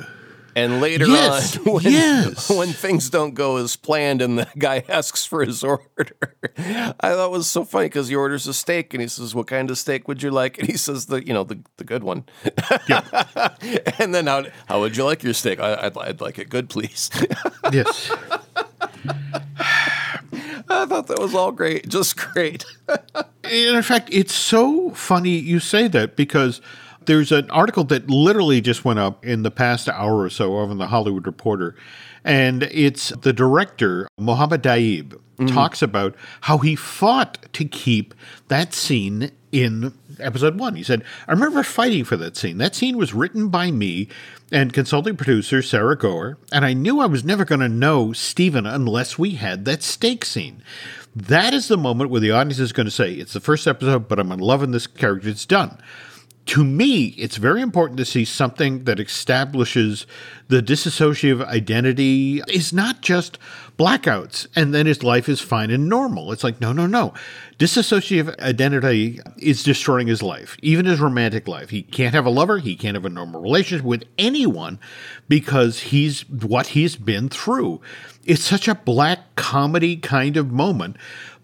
[0.55, 2.49] And later Yes, on, when, yes.
[2.49, 5.83] when things don't go as planned and the guy asks for his order,
[6.57, 9.47] I thought it was so funny because he orders a steak and he says, What
[9.47, 10.59] kind of steak would you like?
[10.59, 12.25] And he says, The you know, the, the good one.
[13.99, 15.59] and then, how, how would you like your steak?
[15.59, 17.09] I, I'd, I'd like it good, please.
[17.71, 18.11] yes.
[20.69, 21.87] I thought that was all great.
[21.89, 22.65] Just great.
[23.49, 26.61] in fact, it's so funny you say that because
[27.05, 30.71] there's an article that literally just went up in the past hour or so over
[30.71, 31.75] in the Hollywood Reporter,
[32.23, 35.45] and it's the director Mohamed Diab mm-hmm.
[35.47, 38.13] talks about how he fought to keep
[38.47, 40.75] that scene in episode one.
[40.75, 42.57] He said, "I remember fighting for that scene.
[42.57, 44.07] That scene was written by me."
[44.51, 48.67] And consulting producer Sarah Goher, and I knew I was never going to know Steven
[48.67, 50.61] unless we had that steak scene.
[51.15, 54.07] That is the moment where the audience is going to say, It's the first episode,
[54.07, 55.29] but I'm loving this character.
[55.29, 55.77] It's done.
[56.47, 60.05] To me, it's very important to see something that establishes
[60.49, 63.39] the dissociative identity is not just
[63.77, 66.31] blackouts and then his life is fine and normal.
[66.31, 67.13] It's like, no, no, no.
[67.57, 71.69] Dissociative identity is destroying his life, even his romantic life.
[71.69, 74.79] He can't have a lover, he can't have a normal relationship with anyone
[75.29, 77.79] because he's what he's been through.
[78.25, 80.97] It's such a black comedy kind of moment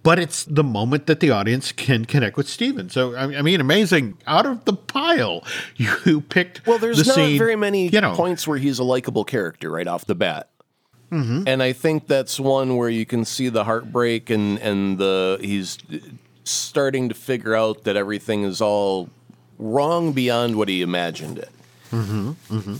[0.03, 2.89] but it's the moment that the audience can connect with Steven.
[2.89, 4.17] So, I mean, amazing.
[4.25, 5.43] Out of the pile,
[5.75, 6.65] you picked.
[6.65, 9.69] Well, there's the not scene, very many you know, points where he's a likable character
[9.69, 10.49] right off the bat.
[11.11, 11.43] Mm-hmm.
[11.47, 15.79] And I think that's one where you can see the heartbreak and and the he's
[16.43, 19.09] starting to figure out that everything is all
[19.57, 21.49] wrong beyond what he imagined it.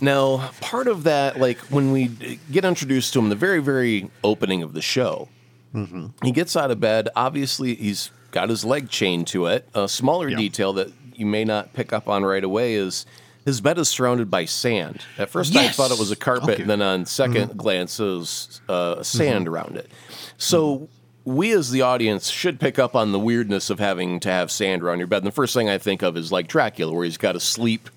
[0.01, 2.10] Now, part of that, like when we
[2.51, 5.27] get introduced to him, the very, very opening of the show,
[5.73, 6.08] Mm-hmm.
[6.23, 7.10] he gets out of bed.
[7.15, 9.67] Obviously, he's got his leg chained to it.
[9.73, 13.05] A smaller detail that you may not pick up on right away is
[13.45, 15.01] his bed is surrounded by sand.
[15.17, 16.62] At first, I thought it was a carpet, Okay.
[16.62, 17.58] and then on 2nd mm-hmm.
[17.58, 19.03] glance, it was uh, mm-hmm.
[19.03, 19.89] sand around it.
[20.38, 20.89] So.
[21.25, 24.82] We as the audience should pick up on the weirdness of having to have sand
[24.82, 25.17] around your bed.
[25.17, 27.89] And the first thing I think of is like Dracula, where he's got to sleep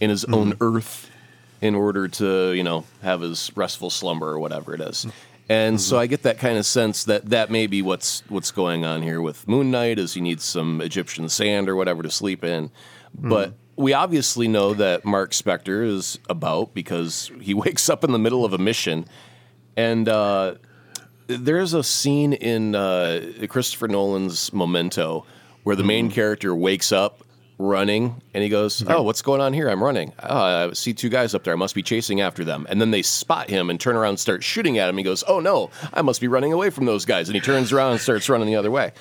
[0.00, 1.10] in his own earth
[1.60, 5.06] in order to you know have his restful slumber or whatever it is.
[5.48, 8.84] And so I get that kind of sense that that may be what's what's going
[8.84, 12.44] on here with Moon Knight is he needs some Egyptian sand or whatever to sleep
[12.44, 12.70] in.
[13.14, 18.18] But we obviously know that Mark Spector is about because he wakes up in the
[18.18, 19.06] middle of a mission.
[19.76, 20.56] And uh,
[21.28, 25.24] there's a scene in uh, Christopher Nolan's Memento
[25.62, 27.22] where the main character wakes up
[27.58, 28.92] running and he goes, mm-hmm.
[28.92, 29.68] "Oh, what's going on here?
[29.68, 30.12] I'm running.
[30.22, 31.52] Oh, I see two guys up there.
[31.52, 34.20] I must be chasing after them." And then they spot him and turn around and
[34.20, 34.96] start shooting at him.
[34.96, 37.72] He goes, "Oh no, I must be running away from those guys." And he turns
[37.72, 38.92] around and starts running the other way.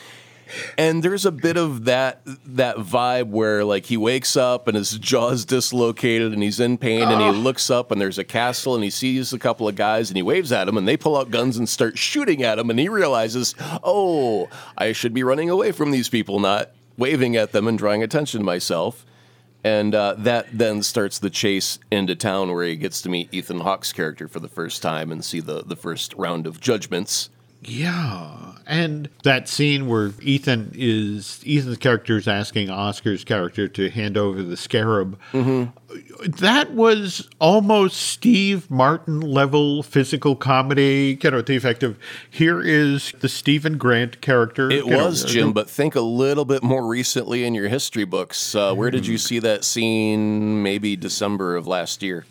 [0.77, 4.91] And there's a bit of that that vibe where like he wakes up and his
[4.91, 7.31] jaw's dislocated and he's in pain and he ah.
[7.31, 10.23] looks up and there's a castle and he sees a couple of guys and he
[10.23, 12.89] waves at them and they pull out guns and start shooting at him and he
[12.89, 17.77] realizes, "Oh, I should be running away from these people, not waving at them and
[17.77, 19.05] drawing attention to myself."
[19.63, 23.61] And uh, that then starts the chase into town where he gets to meet Ethan
[23.61, 27.29] Hawke's character for the first time and see the, the first round of judgments
[27.67, 28.53] Yeah.
[28.65, 34.43] And that scene where Ethan is Ethan's character is asking Oscar's character to hand over
[34.43, 35.17] the scarab.
[35.31, 36.29] Mm-hmm.
[36.31, 41.17] That was almost Steve Martin level physical comedy.
[41.21, 41.97] You know, the effect of
[42.29, 44.69] here is the Steven Grant character.
[44.69, 47.69] It you know, was uh, Jim, but think a little bit more recently in your
[47.69, 48.53] history books.
[48.53, 49.21] Uh, where did you mm.
[49.21, 50.61] see that scene?
[50.61, 52.25] Maybe December of last year.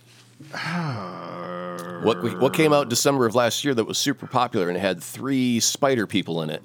[2.03, 5.61] What what came out December of last year that was super popular and had three
[5.61, 6.63] spider people in it?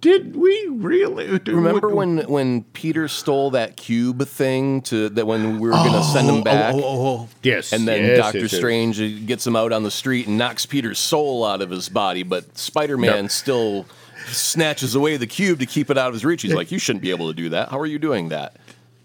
[0.00, 5.68] Did we really Remember when when Peter stole that cube thing to that when we
[5.68, 6.74] were going to send him back?
[6.74, 7.28] Oh, oh, oh, oh, oh.
[7.44, 7.72] Yes.
[7.72, 8.58] And then yes, Doctor yes, yes.
[8.60, 12.24] Strange gets him out on the street and knocks Peter's soul out of his body,
[12.24, 13.28] but Spider Man No.
[13.28, 13.86] still
[14.26, 16.42] snatches away the cube to keep it out of his reach.
[16.42, 17.68] He's like, "You shouldn't be able to do that.
[17.70, 18.56] How are you doing that?"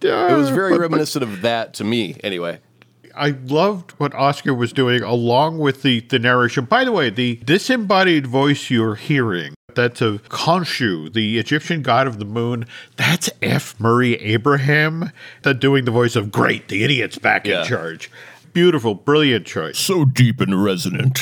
[0.01, 2.17] It was very but- but- reminiscent of that to me.
[2.23, 2.59] Anyway,
[3.17, 6.65] I loved what Oscar was doing along with the, the narration.
[6.65, 12.19] By the way, the disembodied voice you're hearing, that's of Khonshu, the Egyptian god of
[12.19, 12.65] the moon.
[12.95, 13.79] That's F.
[13.79, 15.11] Murray Abraham
[15.43, 17.61] uh, doing the voice of Great, the idiot's back Yeah.
[17.61, 18.09] in charge.
[18.53, 19.77] Beautiful, brilliant choice.
[19.77, 21.19] So deep and resonant.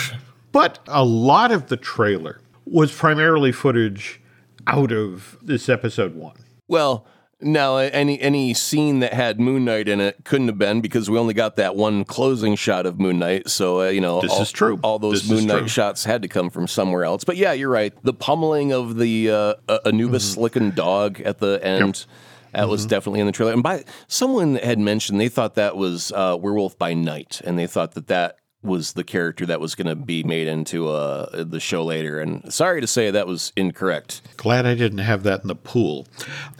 [0.51, 4.21] But a lot of the trailer was primarily footage
[4.67, 6.37] out of this episode one.
[6.67, 7.05] well.
[7.41, 11.17] Now, any any scene that had Moon Knight in it couldn't have been because we
[11.19, 13.49] only got that one closing shot of Moon Knight.
[13.49, 14.79] So uh, you know, This all, is true.
[14.83, 17.23] All those This Moon Knight shots had to come from somewhere else.
[17.25, 17.93] But yeah, you're right.
[18.03, 19.53] The pummeling of the uh,
[19.85, 20.41] Anubis Mm-hmm.
[20.41, 22.05] licking dog at the end.
[22.53, 23.51] That was definitely in the trailer.
[23.51, 27.67] And by someone had mentioned they thought that was uh, Werewolf by Night, and they
[27.67, 31.59] thought that that was the character that was going to be made into uh, the
[31.59, 32.21] show later.
[32.21, 34.21] And sorry to say that was incorrect.
[34.37, 36.07] Glad I didn't have that in the pool.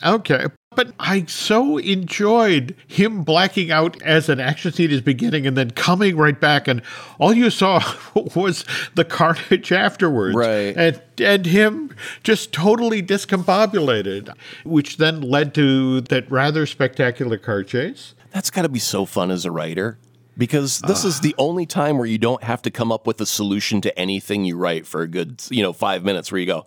[0.06, 0.46] Okay.
[0.76, 5.72] But I so enjoyed him blacking out as an action scene is beginning and then
[5.72, 6.82] coming right back, and
[7.20, 7.82] all you saw
[8.36, 10.36] was the carnage afterwards.
[10.36, 10.76] Right.
[10.76, 14.34] And, and him just totally discombobulated,
[14.64, 18.14] which then led to that rather spectacular car chase.
[18.32, 19.98] That's got to be so fun as a writer
[20.38, 23.26] because this is the only time where you don't have to come up with a
[23.26, 26.66] solution to anything you write for a good, you know, five minutes where you go,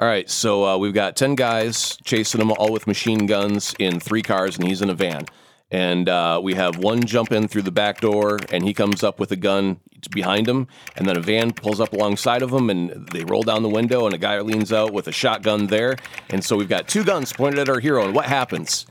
[0.00, 3.98] all right, so uh, we've got 10 guys chasing them all with machine guns in
[3.98, 5.26] three cars, and he's in a van.
[5.72, 9.18] And uh, we have one jump in through the back door, and he comes up
[9.18, 9.80] with a gun
[10.12, 10.68] behind him.
[10.96, 14.06] And then a van pulls up alongside of him, and they roll down the window,
[14.06, 15.96] and a guy leans out with a shotgun there.
[16.30, 18.86] And so we've got two guns pointed at our hero, and what happens?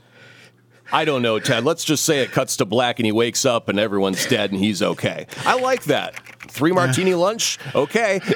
[0.90, 1.64] I don't know, Ted.
[1.64, 4.58] Let's just say it cuts to black and he wakes up and everyone's dead and
[4.58, 5.26] he's okay.
[5.44, 6.14] I like that.
[6.48, 7.58] Three martini lunch?
[7.74, 8.20] Okay.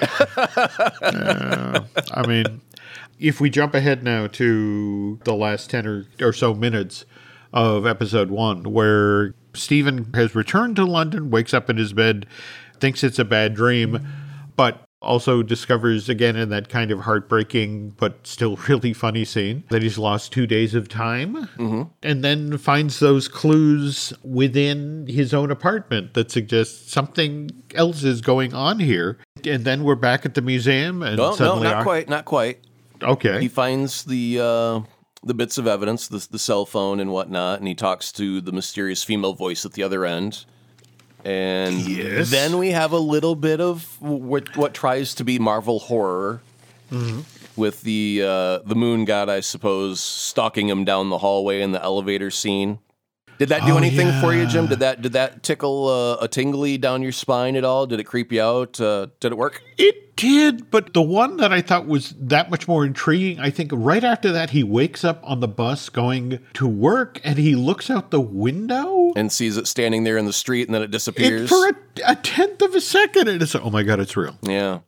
[1.03, 2.61] I mean,
[3.19, 7.05] if we jump ahead now to the last 10 or, or so minutes
[7.53, 12.27] of episode one, where Stephen has returned to London, wakes up in his bed,
[12.81, 14.07] thinks it's a bad dream,
[14.57, 19.83] but also discovers again in that kind of heartbreaking but still really funny scene that
[19.83, 21.49] he's lost two days of time
[22.03, 28.55] and then finds those clues within his own apartment that suggest something else is going
[28.55, 32.09] on here and then we're back at the museum and No, no, not our- quite,
[32.09, 32.61] not quite.
[33.03, 34.81] okay He finds the uh,
[35.25, 38.51] the bits of evidence, the, the cell phone and whatnot, and he talks to the
[38.51, 40.45] mysterious female voice at the other end.
[41.25, 42.31] And Yes.
[42.31, 46.41] then we have a little bit of what, what tries to be Marvel horror
[46.91, 47.21] Mm-hmm.
[47.57, 51.83] with the uh, the moon god, I suppose, stalking him down the hallway in the
[51.83, 52.81] elevator scene.
[53.43, 54.69] Did that do Oh, anything for you, Jim?
[54.69, 57.89] Did that did that tickle uh, a tingly down your spine at all?
[57.89, 58.81] Did it creep you out?
[58.81, 59.61] Uh, did it work?
[59.79, 63.73] It did, but the one that I thought was that much more intriguing, I think
[63.75, 67.91] right after that, he wakes up on the bus going to work and he looks
[67.91, 70.91] out the window And sees it standing there in the street, and then it it,
[70.93, 71.49] disappears.
[71.49, 71.75] for a,
[72.07, 73.27] a tenth of a second.
[73.27, 74.39] And it's, like, oh my God, it's real.
[74.43, 74.81] Yeah.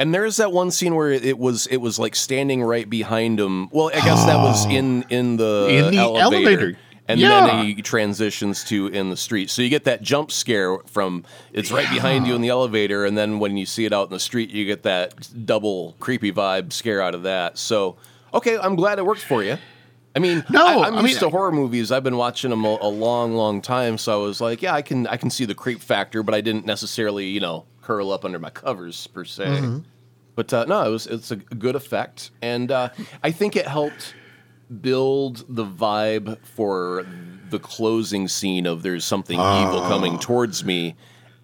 [0.00, 3.68] And there's that one scene where it was it was like standing right behind him.
[3.70, 6.20] Well, I guess that was in in the In the elevator.
[6.20, 6.78] elevator.
[7.08, 7.46] And Yeah.
[7.46, 9.48] then he transitions to in the street.
[9.50, 13.16] So you get that jump scare from it's right behind you in the elevator, and
[13.16, 16.72] then when you see it out in the street, you get that double creepy vibe
[16.72, 17.56] scare out of that.
[17.58, 17.96] So
[18.34, 19.56] okay, I'm glad it worked for you.
[20.14, 21.92] I mean, No, I, am I used mean- to horror movies.
[21.92, 24.82] I've been watching them a, a long, long time, so I was like, yeah, I
[24.82, 28.24] can, I can see the creep factor, but I didn't necessarily, you know, curl up
[28.24, 29.44] under my covers per se.
[29.44, 29.78] Mm-hmm.
[30.34, 32.88] But uh, no, it was it's a good effect, and uh,
[33.22, 34.14] I think it helped
[34.80, 37.06] build the vibe for
[37.50, 39.88] the closing scene of there's something evil ah.
[39.88, 40.94] coming towards me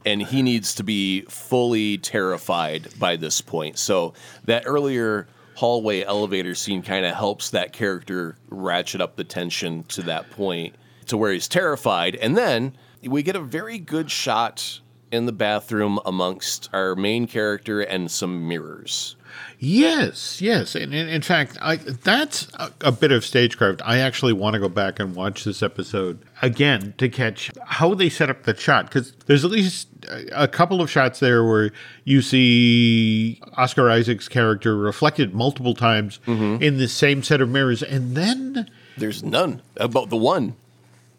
[0.05, 3.79] and he needs to be fully terrified by this point.
[3.79, 4.13] So
[4.45, 10.03] that earlier hallway elevator scene kind of helps that character ratchet up the tension to
[10.03, 10.75] that point
[11.07, 14.81] to where he's terrified and then we get a very good shot
[15.11, 19.17] in the bathroom amongst our main character and some mirrors.
[19.59, 20.75] Yes, yes.
[20.75, 23.81] And in, in fact, I, that's a, a bit of stagecraft.
[23.85, 28.09] I actually want to go back and watch this episode again to catch how they
[28.09, 31.71] set up the shot because there's at least a, a couple of shots there where
[32.05, 36.63] you see Oscar Isaac's character reflected multiple times mm-hmm.
[36.63, 40.57] in the same set of mirrors, and then There's none about the one.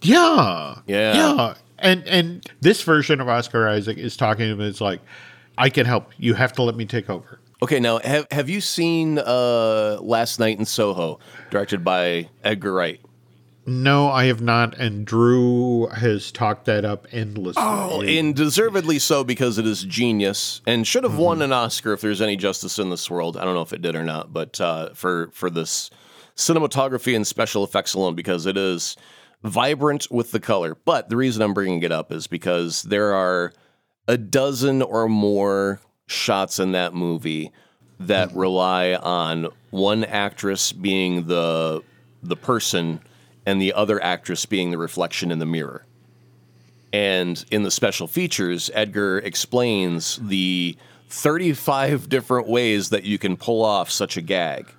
[0.01, 1.15] yeah, Yeah.
[1.15, 1.53] yeah.
[1.79, 4.61] And and this version of Oscar Isaac is talking to him.
[4.61, 5.01] It's like,
[5.57, 6.11] I can help.
[6.17, 7.39] You have to let me take over.
[7.61, 12.99] Okay, now have have you seen uh, Last Night in Soho, directed by Edgar Wright?
[13.67, 14.77] No, I have not.
[14.77, 17.63] And Drew has talked that up endlessly.
[17.65, 22.01] Oh, and deservedly so because it is genius and should have won an Oscar if
[22.01, 23.37] there's any justice in this world.
[23.37, 25.89] I don't know if it did or not, but uh, for for this
[26.35, 28.97] cinematography and special effects alone, because it is
[29.43, 30.75] vibrant with the color.
[30.75, 33.53] But the reason I'm bringing it up is because there are
[34.07, 37.51] a dozen or more shots in that movie
[37.99, 38.39] that mm-hmm.
[38.39, 41.83] rely on one actress being the
[42.21, 42.99] the person
[43.45, 45.85] and the other actress being the reflection in the mirror.
[46.91, 50.77] And in the special features, Edgar explains the
[51.09, 54.73] 35 different ways that you can pull off such a gag.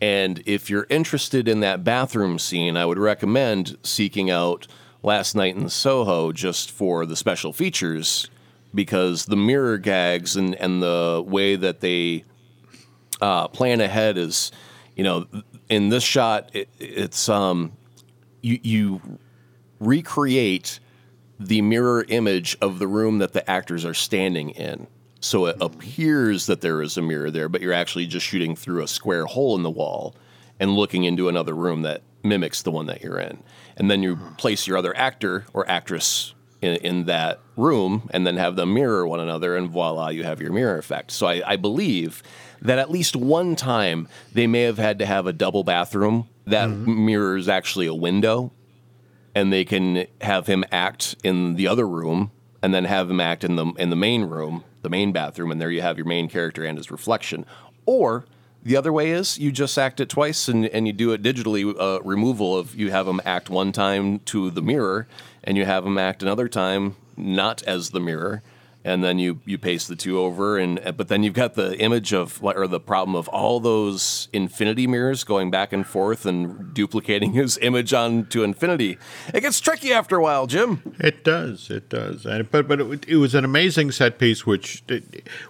[0.00, 4.66] And if you're interested in that bathroom scene, I would recommend seeking out
[5.04, 8.28] Last Night in Soho just for the special features
[8.74, 12.24] because the mirror gags and, and the way that they
[13.20, 14.52] uh, plan ahead is,
[14.96, 15.26] you know,
[15.68, 17.72] in this shot, it, it's um,
[18.40, 19.18] you you
[19.80, 20.80] recreate
[21.38, 24.86] the mirror image of the room that the actors are standing in.
[25.20, 28.82] So it appears that there is a mirror there, but you're actually just shooting through
[28.82, 30.16] a square hole in the wall
[30.58, 33.42] and looking into another room that mimics the one that you're in.
[33.76, 38.36] And then you place your other actor or actress in, in that room and then
[38.36, 41.10] have them mirror one another, and voila, you have your mirror effect.
[41.10, 42.22] So I, I believe
[42.62, 46.68] that at least one time they may have had to have a double bathroom that
[46.68, 47.06] mm-hmm.
[47.06, 48.52] mirrors actually a window
[49.34, 52.30] and they can have him act in the other room
[52.62, 55.60] and then have him act in the in the main room, the main bathroom, and
[55.60, 57.44] there you have your main character and his reflection.
[57.86, 58.24] Or
[58.62, 61.74] the other way is you just act it twice and, and you do it digitally,
[61.78, 65.06] uh, removal of you have them act one time to the mirror
[65.44, 68.42] and you have them act another time not as the mirror.
[68.84, 72.12] And then you, you paste the two over, and but then you've got the image
[72.12, 77.32] of or the problem of all those infinity mirrors going back and forth and duplicating
[77.34, 78.98] his image onto infinity.
[79.32, 80.96] It gets tricky after a while, Jim.
[80.98, 84.82] It does, it does, and but but it, it was an amazing set piece, which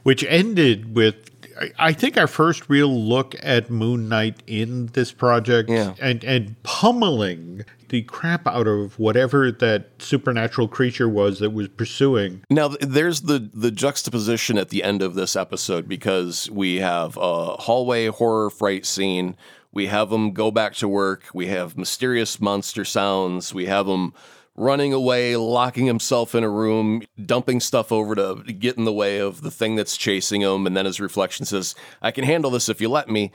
[0.02, 1.30] which ended with
[1.78, 5.94] I- think our first real look at Moon Knight in this project, Yeah.
[6.00, 12.42] and and pummeling the crap out of whatever that supernatural creature was that was pursuing.
[12.50, 17.56] Now there's the the juxtaposition at the end of this episode because we have a
[17.56, 19.36] hallway horror fright scene.
[19.72, 21.24] We have them go back to work.
[21.32, 23.54] We have mysterious monster sounds.
[23.54, 24.12] We have him
[24.54, 29.18] running away, locking himself in a room, dumping stuff over to get in the way
[29.18, 30.66] of the thing that's chasing him.
[30.66, 33.32] And then his reflection says, I can handle this if you let me.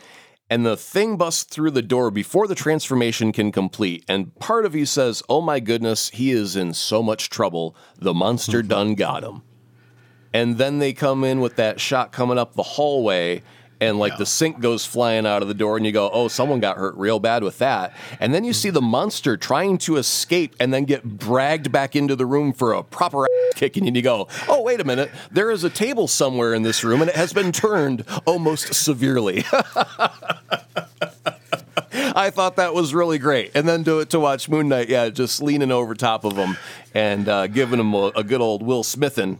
[0.49, 4.05] And the thing busts through the door before the transformation can complete.
[4.07, 7.75] And part of you says, Oh my goodness, he is in so much trouble.
[7.97, 8.69] The monster mm-hmm.
[8.69, 9.41] done got him.
[10.33, 13.43] And then they come in with that shot coming up the hallway,
[13.79, 16.59] and like the sink goes flying out of the door, and you go, Oh, someone
[16.59, 17.93] got hurt real bad with that.
[18.19, 22.15] And then you see the monster trying to escape and then get dragged back into
[22.15, 25.11] the room for a proper ass kicking, and you go, Oh, wait a minute.
[25.31, 29.43] There is a table somewhere in this room, and it has been turned almost severely.
[31.91, 33.51] I thought that was really great.
[33.53, 36.57] And then to, to watch Moon Knight, yeah, just leaning over top of him
[36.93, 39.39] and uh, giving him a, a good old Will Smithin.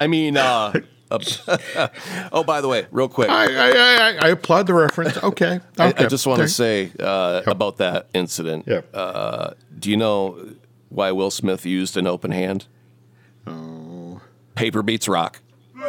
[0.00, 0.72] I mean, uh,
[2.32, 5.16] oh, by the way, real quick, I I, I, I applaud the reference.
[5.18, 6.04] Okay, I, okay.
[6.04, 8.64] I just want to say uh, about that incident.
[8.66, 8.82] Yeah.
[8.94, 10.54] Uh, do you know
[10.88, 12.66] why Will Smith used an open hand?
[13.46, 14.20] Oh.
[14.54, 15.40] Paper beats rock.
[15.76, 15.82] All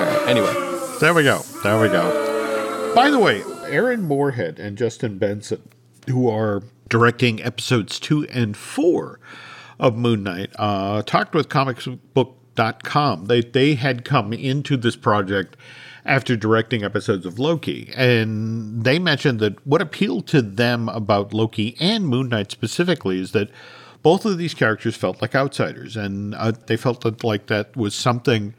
[0.00, 0.24] right.
[0.28, 0.52] Anyway,
[1.00, 1.40] There we go.
[1.62, 2.92] There we go.
[2.94, 5.68] By the way, Aaron Moorhead and Justin Benson,
[6.08, 9.18] who are directing episodes two and four
[9.80, 11.48] of Moon Knight, uh, talked with
[12.54, 13.26] comicbook.com.
[13.26, 15.56] They, they had come into this project
[16.04, 21.76] after directing episodes of Loki, and they mentioned that what appealed to them about Loki
[21.80, 23.48] and Moon Knight specifically is that
[24.02, 27.94] both of these characters felt like outsiders, and uh, they felt that like that was
[27.94, 28.54] something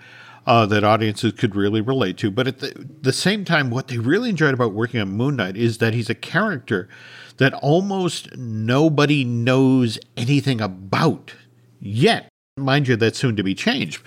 [0.47, 2.31] uh, that audiences could really relate to.
[2.31, 5.55] But at the, the same time, what they really enjoyed about working on Moon Knight
[5.55, 6.89] is that he's a character
[7.37, 11.35] that almost nobody knows anything about.
[11.79, 12.27] Yet
[12.57, 14.01] Mind you, that's soon to be changed.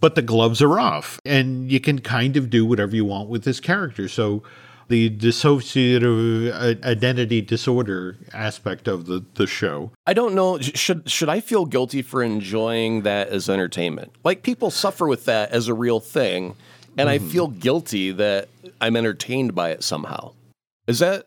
[0.00, 3.42] But the gloves are off, and you can kind of do whatever you want with
[3.42, 4.08] this character.
[4.08, 4.44] So
[4.86, 9.90] the dissociative uh, identity disorder aspect of the, the show.
[10.06, 10.60] I don't know.
[10.60, 14.12] Should should I feel guilty for enjoying that as entertainment?
[14.22, 16.54] Like people suffer with that as a real thing,
[16.96, 17.26] and mm-hmm.
[17.26, 18.48] I feel guilty that
[18.80, 20.34] I'm entertained by it somehow.
[20.86, 21.26] Is that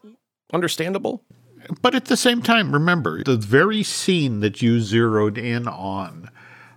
[0.53, 1.22] understandable?
[1.82, 6.30] But at the same time, remember the very scene that you zeroed in on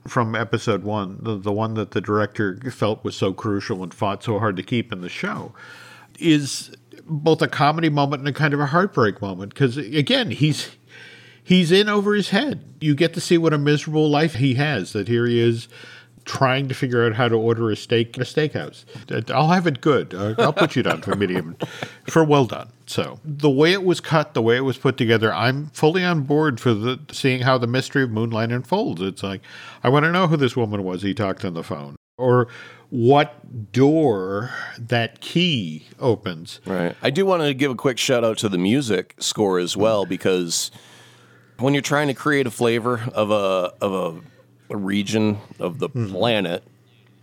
[0.07, 4.23] from episode one, the, the one that the director felt was so crucial and fought
[4.23, 5.55] so hard to keep in the show,
[6.19, 6.75] is
[7.07, 9.55] both a comedy moment and a kind of a heartbreak moment.
[9.55, 10.77] Because again, he's
[11.43, 12.75] he's in over his head.
[12.81, 14.93] You get to see what a miserable life he has.
[14.93, 15.69] That here he is
[16.25, 18.85] trying to figure out how to order a steak in a steakhouse.
[19.11, 20.15] Uh, I'll have it good.
[20.15, 21.57] Uh, I'll put you down for medium,
[22.07, 22.71] for well done.
[22.87, 26.23] So the way it was cut, the way it was put together, I'm fully on
[26.23, 29.01] board for the seeing how the mystery of Moon Knight unfolds.
[29.01, 29.43] It's like
[29.83, 32.49] I want to know who this woman was he talked on the phone, or
[32.91, 36.61] what door that key opens.
[36.67, 36.95] Right.
[37.03, 40.05] I do want to give a quick shout out to the music score as well
[40.05, 40.71] because
[41.59, 44.34] when you're trying to create a flavor of a of a a
[44.69, 46.13] region of the mm-hmm.
[46.13, 46.65] planet,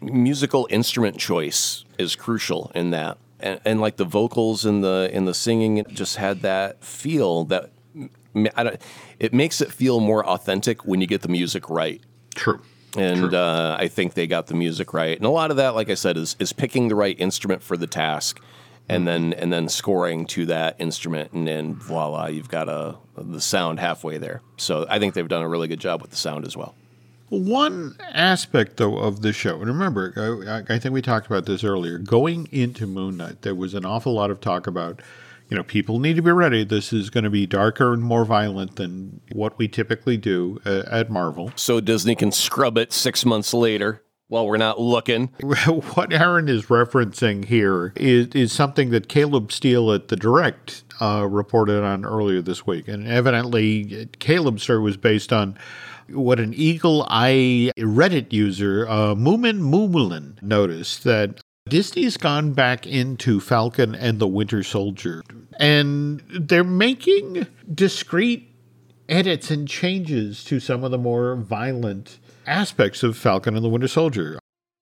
[0.01, 3.17] musical instrument choice is crucial in that.
[3.39, 7.45] And, and, like the vocals and the in the singing, it just had that feel
[7.45, 7.71] that
[9.19, 12.01] it makes it feel more authentic when you get the music right.
[12.35, 12.61] True.
[12.97, 15.89] And uh, I think they got the music right, and a lot of that, like
[15.89, 18.41] I said, is is picking the right instrument for the task,
[18.89, 19.29] and mm-hmm.
[19.29, 23.79] then and then scoring to that instrument, and then voila, you've got a the sound
[23.79, 24.41] halfway there.
[24.57, 26.75] So I think they've done a really good job with the sound as well.
[27.31, 31.63] One aspect, though, of the show, and remember, I, I, think we talked about this
[31.63, 31.97] earlier.
[31.97, 35.01] Going into Moon Knight, there was an awful lot of talk about,
[35.47, 36.65] you know, people need to be ready.
[36.65, 40.83] This is going to be darker and more violent than what we typically do uh,
[40.91, 41.53] at Marvel.
[41.55, 45.27] So Disney can scrub it six months later while we're not looking.
[45.93, 51.25] what Aaron is referencing here is, is something that Caleb Steele at the Direct uh,
[51.29, 52.89] reported on earlier this week.
[52.89, 55.57] And evidently, Caleb's story was based on
[56.13, 63.39] what an eagle eye Reddit user, uh, Moomin Moomlin, noticed that Disney's gone back into
[63.39, 65.23] Falcon and the Winter Soldier,
[65.59, 68.49] and they're making discrete
[69.07, 73.87] edits and changes to some of the more violent aspects of Falcon and the Winter
[73.87, 74.39] Soldier.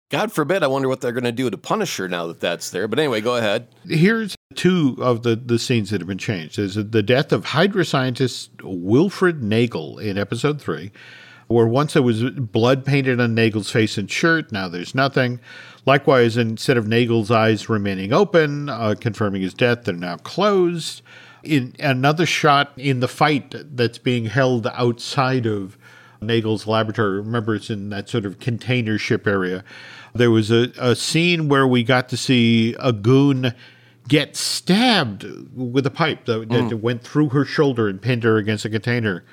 [0.09, 2.87] God forbid, I wonder what they're going to do to Punisher now that that's there.
[2.87, 3.67] But anyway, go ahead.
[3.85, 6.57] Here's two of the, the scenes that have been changed.
[6.57, 10.91] There's the death of Hydra scientist Wilfred Nagel in episode three,
[11.49, 15.41] where once there was blood painted on Nagel's face and shirt, now there's nothing.
[15.85, 21.01] Likewise, instead of Nagel's eyes remaining open, uh, confirming his death, they're now closed.
[21.43, 25.77] In another shot in the fight that's being held outside of
[26.21, 29.63] Nagel's laboratory, remember it's in that sort of container ship area
[30.13, 33.53] there was a, a scene where we got to see a goon
[34.07, 35.23] get stabbed
[35.55, 36.81] with a pipe that, that mm.
[36.81, 39.23] went through her shoulder and pinned her against a container.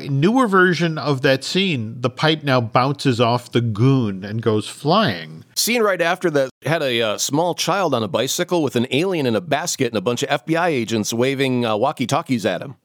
[0.00, 4.68] A newer version of that scene, the pipe now bounces off the goon and goes
[4.68, 5.44] flying.
[5.56, 9.26] Scene right after that had a uh, small child on a bicycle with an alien
[9.26, 12.76] in a basket and a bunch of FBI agents waving uh, walkie talkies at him.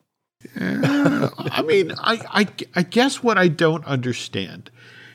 [0.59, 4.71] Uh, I mean, I, I, I guess what I don't understand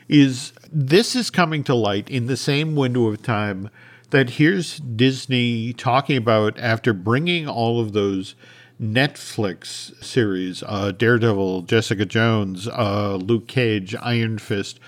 [0.07, 3.69] is this is coming to light in the same window of time
[4.11, 8.35] that here's Disney talking about after bringing all of those
[8.81, 14.79] Netflix series, uh, Daredevil, Jessica Jones, uh, Luke Cage, Iron Fist,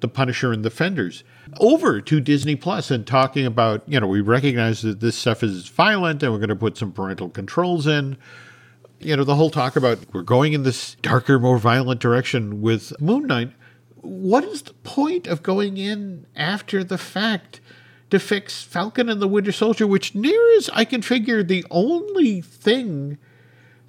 [0.00, 1.22] The Punisher, and The Defenders
[1.60, 5.68] over to Disney Plus and talking about, you know, we recognize that this stuff is
[5.68, 8.16] violent and we're going to put some parental controls in.
[8.98, 12.98] You know, the whole talk about we're going in this darker, more violent direction with
[13.00, 13.52] Moon Knight
[14.06, 17.60] what is the point of going in after the fact
[18.10, 22.40] to fix Falcon and the Winter Soldier, which, near as I can figure, the only
[22.40, 23.18] thing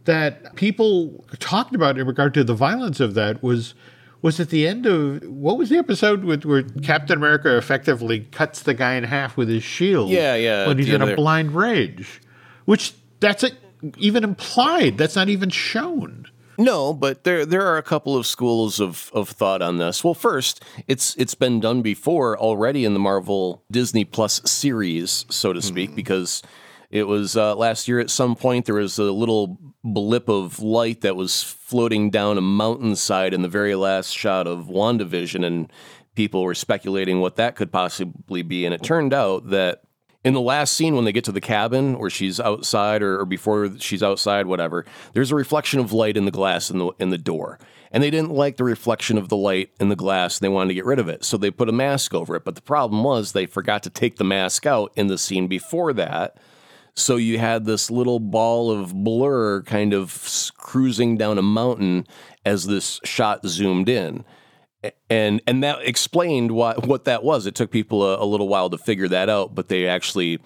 [0.07, 3.75] that people talked about in regard to the violence of that was
[4.23, 8.63] was at the end of what was the episode with where Captain America effectively cuts
[8.63, 10.09] the guy in half with his shield?
[10.09, 10.67] Yeah, yeah.
[10.67, 12.19] When he's in a blind rage,
[12.65, 13.51] which that's a,
[13.97, 14.97] even implied.
[14.97, 16.25] That's not even shown.
[16.57, 20.03] No, but there there are a couple of schools of, of thought on this.
[20.03, 25.53] Well, first, it's it's been done before already in the Marvel Disney Plus series, so
[25.53, 25.95] to speak, mm.
[25.95, 26.41] because
[26.89, 29.59] it was uh, last year at some point there was a little
[29.93, 34.67] blip of light that was floating down a mountainside in the very last shot of
[34.67, 35.71] WandaVision, and
[36.15, 39.83] people were speculating what that could possibly be, and it turned out that
[40.23, 43.25] in the last scene when they get to the cabin where she's outside or, or
[43.25, 47.11] before she's outside, whatever, there's a reflection of light in the glass in the in
[47.11, 47.59] the door.
[47.91, 50.69] And they didn't like the reflection of the light in the glass and they wanted
[50.69, 51.23] to get rid of it.
[51.23, 52.43] So they put a mask over it.
[52.43, 55.93] But the problem was they forgot to take the mask out in the scene before
[55.93, 56.37] that.
[56.97, 62.07] So you had this little ball of blur kind of cruising down a mountain
[62.45, 64.25] as this shot zoomed in
[65.09, 67.45] and and that explained what what that was.
[67.45, 70.39] It took people a, a little while to figure that out, but they actually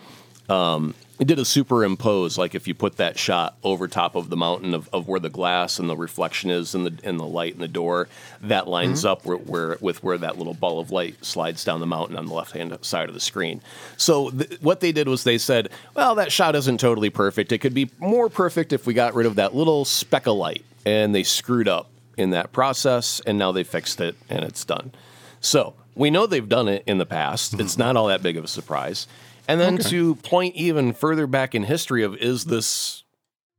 [0.49, 0.93] um,
[1.24, 2.38] did a superimpose.
[2.38, 5.30] Like if you put that shot over top of the mountain of, of where the
[5.30, 8.07] glass and the reflection is, and the and the light in the door,
[8.41, 9.09] that lines mm-hmm.
[9.09, 12.26] up where, where, with where that little ball of light slides down the mountain on
[12.26, 13.61] the left hand side of the screen.
[13.97, 17.51] So th- what they did was they said, well, that shot isn't totally perfect.
[17.51, 20.63] It could be more perfect if we got rid of that little speck of light,
[20.86, 24.91] and they screwed up in that process, and now they fixed it and it's done.
[25.39, 27.59] So we know they've done it in the past.
[27.59, 29.07] It's not all that big of a surprise.
[29.48, 29.89] And then okay.
[29.89, 33.04] to point even further back in history of is this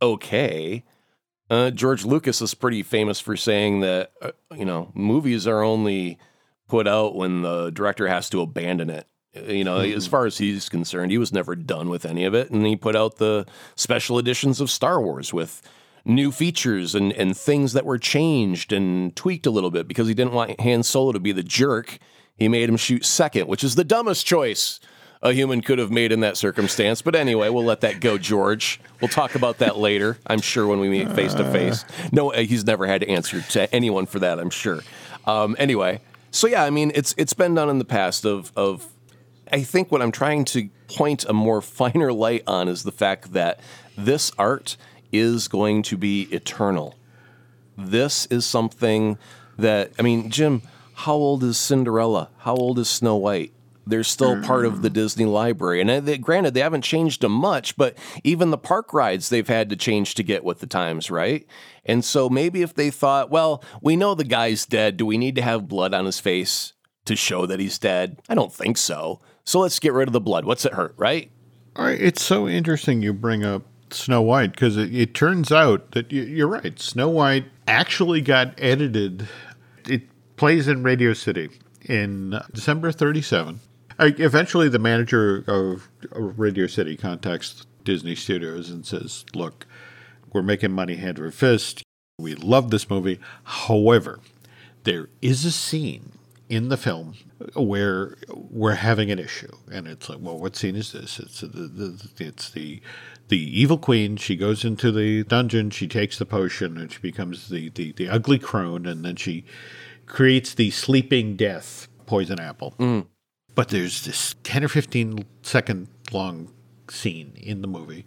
[0.00, 0.84] okay?
[1.50, 6.18] Uh, George Lucas is pretty famous for saying that uh, you know movies are only
[6.68, 9.06] put out when the director has to abandon it.
[9.34, 9.96] You know, mm-hmm.
[9.96, 12.76] as far as he's concerned, he was never done with any of it, and he
[12.76, 15.62] put out the special editions of Star Wars with
[16.04, 20.14] new features and, and things that were changed and tweaked a little bit because he
[20.14, 21.98] didn't want Han Solo to be the jerk.
[22.36, 24.80] He made him shoot second, which is the dumbest choice
[25.22, 27.02] a human could have made in that circumstance.
[27.02, 28.80] But anyway, we'll let that go, George.
[29.00, 31.84] We'll talk about that later, I'm sure, when we meet face to face.
[32.10, 34.80] No, uh, he's never had to answer to anyone for that, I'm sure.
[35.24, 36.00] Um, anyway,
[36.30, 38.86] so yeah, I mean, it's it's been done in the past of of
[39.52, 43.34] I think what I'm trying to point a more finer light on is the fact
[43.34, 43.60] that
[43.96, 44.76] this art
[45.12, 46.94] is going to be eternal.
[47.76, 49.18] This is something
[49.58, 50.62] that, I mean, Jim,
[50.94, 52.30] how old is Cinderella?
[52.38, 53.52] How old is Snow White?
[53.86, 54.94] They're still part of the mm.
[54.94, 55.80] Disney library.
[55.80, 59.68] And they, granted, they haven't changed them much, but even the park rides they've had
[59.70, 61.46] to change to get with the times, right?
[61.84, 65.34] And so maybe if they thought, well, we know the guy's dead, do we need
[65.36, 66.74] to have blood on his face
[67.06, 68.20] to show that he's dead?
[68.28, 69.20] I don't think so.
[69.44, 70.44] So let's get rid of the blood.
[70.44, 71.30] What's it hurt, right?
[71.76, 76.44] It's so interesting you bring up Snow White because it, it, turns out that you,
[76.44, 76.78] are right.
[76.78, 79.28] Snow White actually got edited.
[79.88, 80.02] It
[80.36, 81.50] plays in Radio City
[81.84, 83.60] in December 37.
[83.98, 89.66] I, eventually, the manager of Radio City contacts Disney Studios and says, Look,
[90.32, 91.82] we're making money hand over fist.
[92.18, 93.20] We love this movie.
[93.44, 94.20] However,
[94.84, 96.12] there is a scene
[96.48, 97.14] in the film
[97.54, 101.18] where we're having an issue, and it's like, well, what scene is this?
[101.18, 102.82] It's the, the it's the
[103.28, 104.16] the evil queen.
[104.16, 108.08] She goes into the dungeon, she takes the potion, and she becomes the the, the
[108.08, 109.44] ugly crone, and then she
[110.06, 112.74] creates the sleeping death poison apple.
[112.78, 113.06] Mm.
[113.54, 116.52] But there's this ten or fifteen second long
[116.88, 118.06] scene in the movie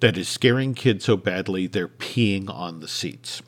[0.00, 3.42] that is scaring kids so badly they're peeing on the seats.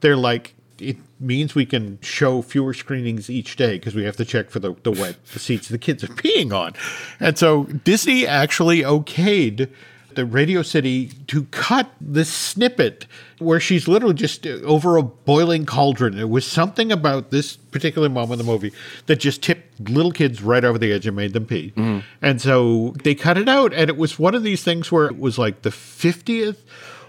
[0.00, 4.24] They're like it means we can show fewer screenings each day because we have to
[4.24, 6.72] check for the, the wet the seats the kids are peeing on.
[7.20, 9.70] And so Disney actually okayed
[10.14, 13.06] the Radio City to cut this snippet
[13.38, 16.18] where she's literally just over a boiling cauldron.
[16.18, 18.72] It was something about this particular moment in the movie
[19.06, 21.72] that just tipped little kids right over the edge and made them pee.
[21.76, 22.02] Mm.
[22.22, 23.72] And so they cut it out.
[23.72, 26.58] And it was one of these things where it was like the 50th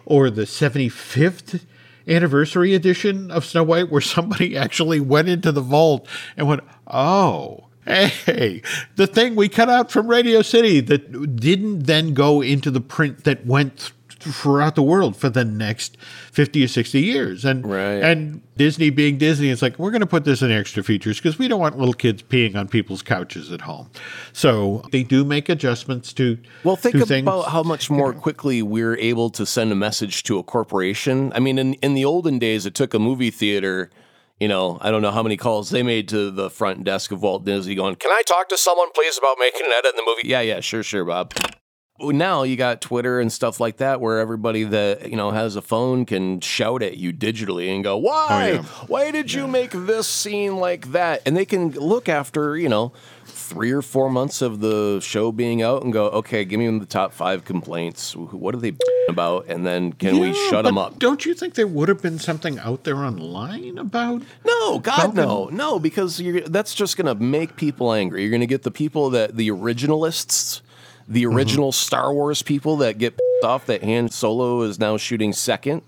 [0.05, 1.61] or the 75th
[2.07, 7.64] anniversary edition of Snow White where somebody actually went into the vault and went, oh,
[7.85, 8.61] hey,
[8.95, 13.23] the thing we cut out from Radio City that didn't then go into the print
[13.23, 13.91] that went
[14.31, 15.97] throughout the world for the next
[16.31, 17.45] 50 or 60 years.
[17.45, 18.03] And right.
[18.03, 21.37] and Disney being Disney, it's like, we're going to put this in extra features because
[21.37, 23.89] we don't want little kids peeing on people's couches at home.
[24.33, 27.45] So they do make adjustments to Well, think about things.
[27.45, 31.31] how much more quickly we're able to send a message to a corporation.
[31.35, 33.91] I mean, in, in the olden days, it took a movie theater
[34.39, 37.21] you know, I don't know how many calls they made to the front desk of
[37.21, 40.03] Walt Disney going, Can I talk to someone, please, about making an edit in the
[40.05, 40.27] movie?
[40.27, 41.33] Yeah, yeah, sure, sure, Bob
[41.99, 45.61] now you got Twitter and stuff like that where everybody that you know has a
[45.61, 48.51] phone can shout at you digitally and go, "Why?
[48.51, 48.61] Oh, yeah.
[48.87, 52.91] Why did you make this scene like that?" And they can look after you know
[53.45, 56.85] three or four months of the show being out and go, "Okay, give me the
[56.85, 58.15] top five complaints.
[58.15, 58.73] What are they
[59.07, 60.99] about?" And then can yeah, we shut them up?
[60.99, 64.23] Don't you think there would have been something out there online about?
[64.45, 65.15] No, God, Falcon?
[65.15, 68.21] no, no, because that's just going to make people angry.
[68.21, 70.61] You're going to get the people that the originalists
[71.07, 71.35] the mm-hmm.
[71.35, 71.85] original mm-hmm.
[71.85, 75.81] Star Wars people that get off that Han Solo is now shooting second.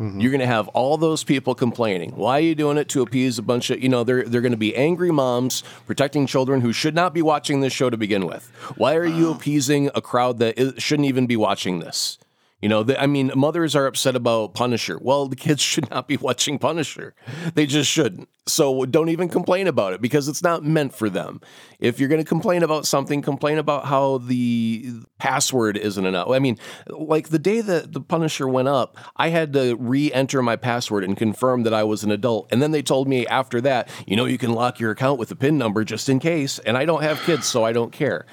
[0.00, 0.20] Mm-hmm.
[0.20, 2.12] You're going to have all those people complaining.
[2.16, 4.52] Why are you doing it to appease a bunch of, you know, they're, they're going
[4.52, 8.26] to be angry moms protecting children who should not be watching this show to begin
[8.26, 8.50] with.
[8.76, 9.38] Why are you uh-huh.
[9.38, 12.18] appeasing a crowd that shouldn't even be watching this?
[12.60, 14.98] You know, the, I mean, mothers are upset about Punisher.
[15.00, 17.14] Well, the kids should not be watching Punisher.
[17.54, 18.28] They just shouldn't.
[18.46, 21.40] So don't even complain about it because it's not meant for them.
[21.78, 26.28] If you're going to complain about something, complain about how the password isn't enough.
[26.28, 26.58] I mean,
[26.88, 31.04] like the day that the Punisher went up, I had to re enter my password
[31.04, 32.48] and confirm that I was an adult.
[32.50, 35.30] And then they told me after that, you know, you can lock your account with
[35.30, 36.58] a PIN number just in case.
[36.60, 38.26] And I don't have kids, so I don't care.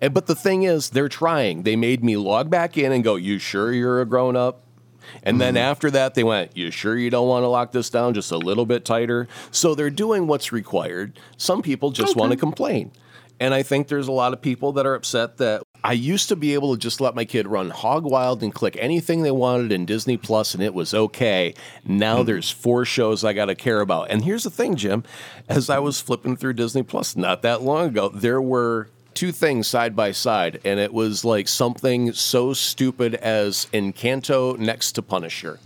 [0.00, 1.62] And, but the thing is, they're trying.
[1.62, 4.62] They made me log back in and go, You sure you're a grown up?
[5.22, 5.62] And then mm-hmm.
[5.62, 8.38] after that, they went, You sure you don't want to lock this down just a
[8.38, 9.28] little bit tighter?
[9.50, 11.18] So they're doing what's required.
[11.36, 12.92] Some people just want to complain.
[13.40, 16.36] And I think there's a lot of people that are upset that I used to
[16.36, 19.72] be able to just let my kid run hog wild and click anything they wanted
[19.72, 21.54] in Disney Plus and it was okay.
[21.84, 22.26] Now mm-hmm.
[22.26, 24.10] there's four shows I got to care about.
[24.10, 25.02] And here's the thing, Jim,
[25.48, 29.66] as I was flipping through Disney Plus not that long ago, there were two things
[29.66, 35.58] side by side and it was like something so stupid as Encanto next to Punisher.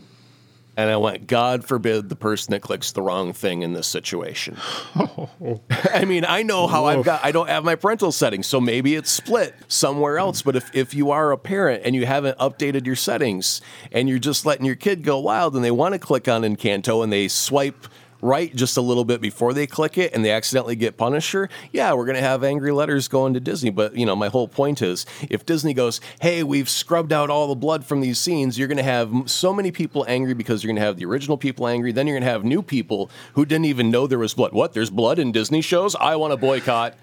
[0.79, 4.57] And I went, God forbid the person that clicks the wrong thing in this situation.
[5.93, 8.95] I mean, I know how I've got, I don't have my parental settings, so maybe
[8.95, 10.41] it's split somewhere else.
[10.41, 14.21] But if, if you are a parent and you haven't updated your settings and you're
[14.21, 17.27] just letting your kid go wild and they want to click on Encanto and they
[17.27, 17.89] swipe
[18.21, 21.93] right just a little bit before they click it and they accidentally get Punisher, yeah,
[21.93, 23.71] we're going to have angry letters going to Disney.
[23.71, 27.49] But, you know, my whole point is if Disney goes, hey, we've scrubbed out all
[27.49, 30.69] the blood from these scenes, you're going to have so many people angry because you're
[30.69, 31.93] going to have the original people angry.
[31.93, 34.53] Then you're going to have new people who didn't even know there was blood.
[34.53, 34.73] What?
[34.73, 35.95] There's blood in Disney shows?
[35.97, 36.95] I want to boycott.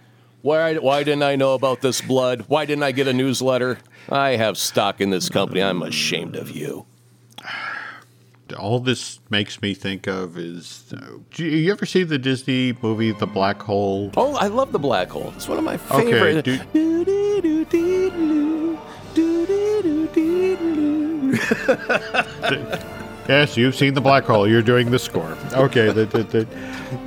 [0.42, 2.46] Why, why didn't I know about this blood?
[2.48, 3.80] Why didn't I get a newsletter?
[4.10, 5.64] I have stock in this company.
[5.64, 6.86] I'm ashamed of you.
[8.60, 13.12] All this makes me think of is uh, do you ever see the Disney movie
[13.12, 14.12] The Black Hole?
[14.16, 15.34] Oh, I love the black hole.
[15.36, 16.46] It's one of my favorite.
[16.46, 18.78] do- do-do-do-dee-doo.
[23.28, 24.48] Yes, you've seen The Black Hole.
[24.48, 25.36] You're doing the score.
[25.54, 25.92] Okay.
[25.92, 26.46] The, the, the,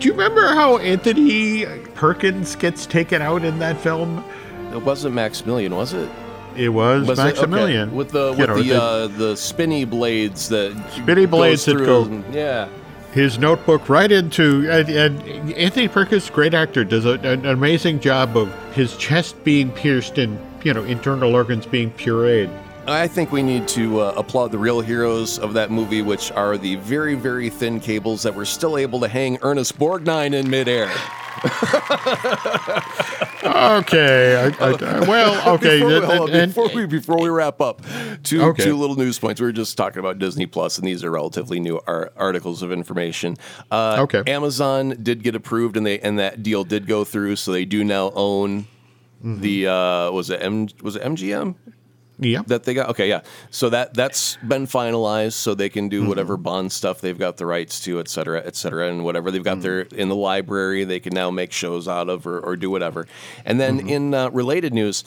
[0.01, 1.65] do you remember how Anthony
[1.95, 4.25] Perkins gets taken out in that film?
[4.73, 6.11] It wasn't Maximilian, was it?
[6.59, 7.23] It was, Was it?
[7.23, 7.31] Okay.
[7.31, 11.77] Maximilian with the You with know, the uh, the spinny blades that Spinny blades that
[11.79, 12.69] go- and- yeah.
[13.13, 18.37] his notebook right into and, and Anthony Perkins, great actor, does a, an amazing job
[18.37, 22.51] of his chest being pierced and you know internal organs being pureed.
[22.89, 26.57] I think we need to uh, applaud the real heroes of that movie, which are
[26.57, 30.91] the very, very thin cables that were still able to hang Ernest Borgnine in midair.
[33.45, 37.83] Okay, I, I, well, okay, before, we, on, and- before, we, before we wrap up,
[38.23, 38.65] two, Okay.
[38.65, 39.41] two little news points.
[39.41, 42.73] We were just talking about Disney Plus, and these are relatively new ar- articles of
[42.73, 43.37] information.
[43.71, 44.23] Uh, Okay.
[44.27, 47.85] Amazon did get approved, and they and that deal did go through, so they do
[47.85, 48.67] now own
[49.25, 49.41] Mm-hmm.
[49.41, 51.57] the uh, was it M was it MGM
[52.19, 56.03] yeah, that they got okay yeah so that that's been finalized so they can Mm-hmm.
[56.05, 59.31] do whatever bond stuff they've got the rights to et cetera et cetera and whatever
[59.31, 59.99] they've got there Mm-hmm.
[59.99, 63.07] in the library they can now make shows out of or, or do whatever
[63.45, 63.89] and then Mm-hmm.
[63.89, 65.05] in uh, related news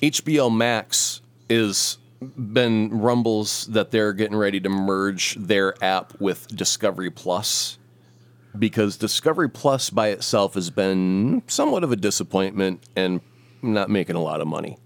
[0.00, 1.98] hbo max is
[2.36, 7.78] been rumbles that they're getting ready to merge their app with discovery plus
[8.56, 13.20] because discovery plus by itself has been somewhat of a disappointment and
[13.62, 14.78] not making a lot of money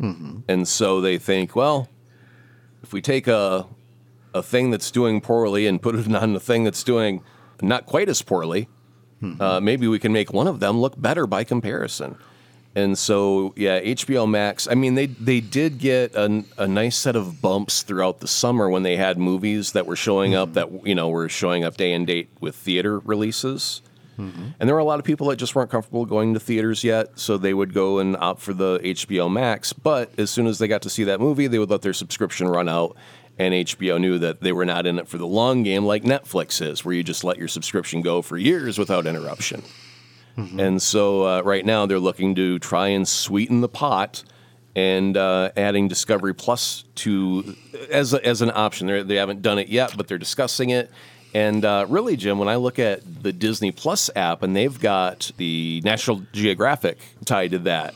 [0.00, 0.40] Mm-hmm.
[0.48, 1.88] and so they think, well,
[2.82, 3.66] if we take a
[4.34, 7.22] a thing that's doing poorly and put it on a thing that's doing
[7.62, 8.68] not quite as poorly,
[9.22, 9.40] mm-hmm.
[9.40, 12.16] uh, maybe we can make one of them look better by comparison.
[12.76, 14.66] And so, yeah, HBO Max.
[14.68, 18.68] I mean, they they did get a, a nice set of bumps throughout the summer
[18.68, 20.76] when they had movies that were showing up mm-hmm.
[20.76, 23.80] that you know were showing up day and date with theater releases.
[24.16, 27.18] And there were a lot of people that just weren't comfortable going to theaters yet,
[27.18, 29.72] so they would go and opt for the HBO Max.
[29.72, 32.48] But as soon as they got to see that movie, they would let their subscription
[32.48, 32.96] run out.
[33.36, 36.64] And HBO knew that they were not in it for the long game like Netflix
[36.64, 39.62] is, where you just let your subscription go for years without interruption.
[40.36, 44.24] And so uh, right now they're looking to try and sweeten the pot
[44.76, 47.56] and uh, adding Discovery Plus to
[47.90, 48.86] as a, as an option.
[48.88, 50.90] They're, they haven't done it yet, but they're discussing it.
[51.34, 55.32] And uh, really, Jim, when I look at the Disney Plus app and they've got
[55.36, 57.94] the National Geographic tied to that,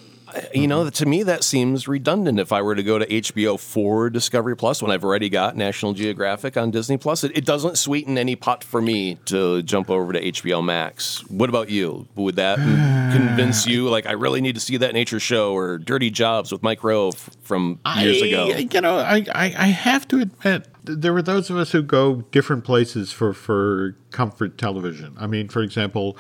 [0.55, 2.39] you know, to me that seems redundant.
[2.39, 5.95] If I were to go to HBO for Discovery Plus when I've already got National
[5.95, 10.13] Geographic on Disney Plus, it, it doesn't sweeten any pot for me to jump over
[10.13, 11.25] to HBO Max.
[11.31, 12.07] What about you?
[12.17, 12.59] Would that
[13.17, 13.89] convince you?
[13.89, 17.09] Like, I really need to see that nature show or Dirty Jobs with Mike Rowe
[17.09, 18.47] f- from years I, ago.
[18.49, 22.23] You know, I, I, I have to admit, there were those of us who go
[22.33, 25.15] different places for for comfort television.
[25.19, 26.17] I mean, for example,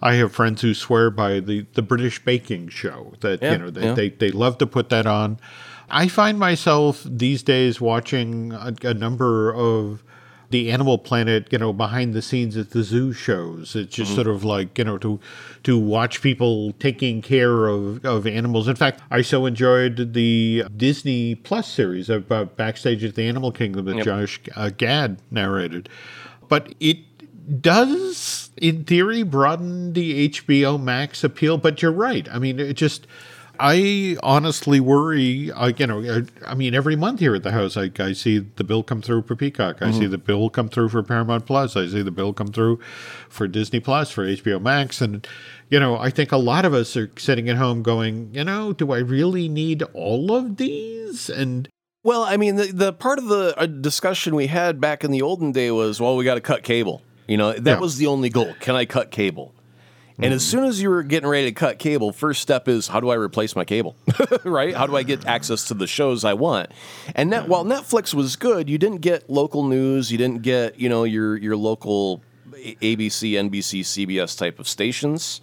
[0.00, 3.70] I have friends who swear by the the British baking show that Yeah, you know
[3.70, 3.94] they, yeah.
[3.94, 5.38] they they love to put that on.
[5.90, 10.02] I find myself these days watching a, a number of
[10.52, 13.74] the Animal Planet, you know, behind the scenes at the zoo shows.
[13.74, 15.18] It's just sort of like you know to
[15.64, 18.68] to watch people taking care of, of animals.
[18.68, 23.86] In fact, I so enjoyed the Disney Plus series about backstage at the Animal Kingdom
[23.86, 25.88] that Josh uh, Gad narrated,
[26.48, 26.98] but it
[27.60, 31.58] does in theory broaden the HBO Max appeal.
[31.58, 32.28] But you're right.
[32.30, 33.06] I mean, it just.
[33.60, 35.50] I honestly worry.
[35.52, 38.38] Uh, you know, uh, I mean, every month here at the house, I, I see
[38.38, 39.82] the bill come through for Peacock.
[39.82, 41.76] I see the bill come through for Paramount Plus.
[41.76, 42.80] I see the bill come through
[43.28, 45.26] for Disney Plus, for HBO Max, and
[45.70, 48.72] you know, I think a lot of us are sitting at home going, you know,
[48.72, 51.30] do I really need all of these?
[51.30, 51.68] And
[52.04, 55.22] Well, I mean, the, the part of the uh, discussion we had back in the
[55.22, 57.00] olden day was, well, we got to cut cable.
[57.26, 57.78] You know, that Yeah.
[57.78, 58.52] was the only goal.
[58.60, 59.54] Can I cut cable?
[60.18, 63.00] And as soon as you were getting ready to cut cable, first step is how
[63.00, 63.96] do I replace my cable?
[64.44, 64.74] right?
[64.74, 66.70] How do I get access to the shows I want?
[67.14, 70.88] And net, while Netflix was good, you didn't get local news, you didn't get, you
[70.88, 75.40] know, your your local ABC, NBC, CBS type of stations.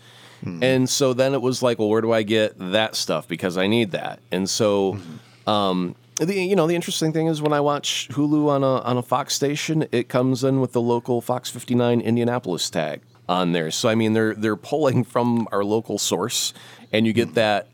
[0.62, 3.68] And so then it was like, well, where do I get that stuff because I
[3.68, 4.20] need that.
[4.32, 4.98] And so
[5.46, 8.98] um, the you know the interesting thing is when I watch Hulu on a on
[8.98, 13.72] a Fox station, it comes in with the local Fox 59 Indianapolis tag on there.
[13.72, 16.54] So I mean they're they're pulling from our local source,
[16.92, 17.68] and you get that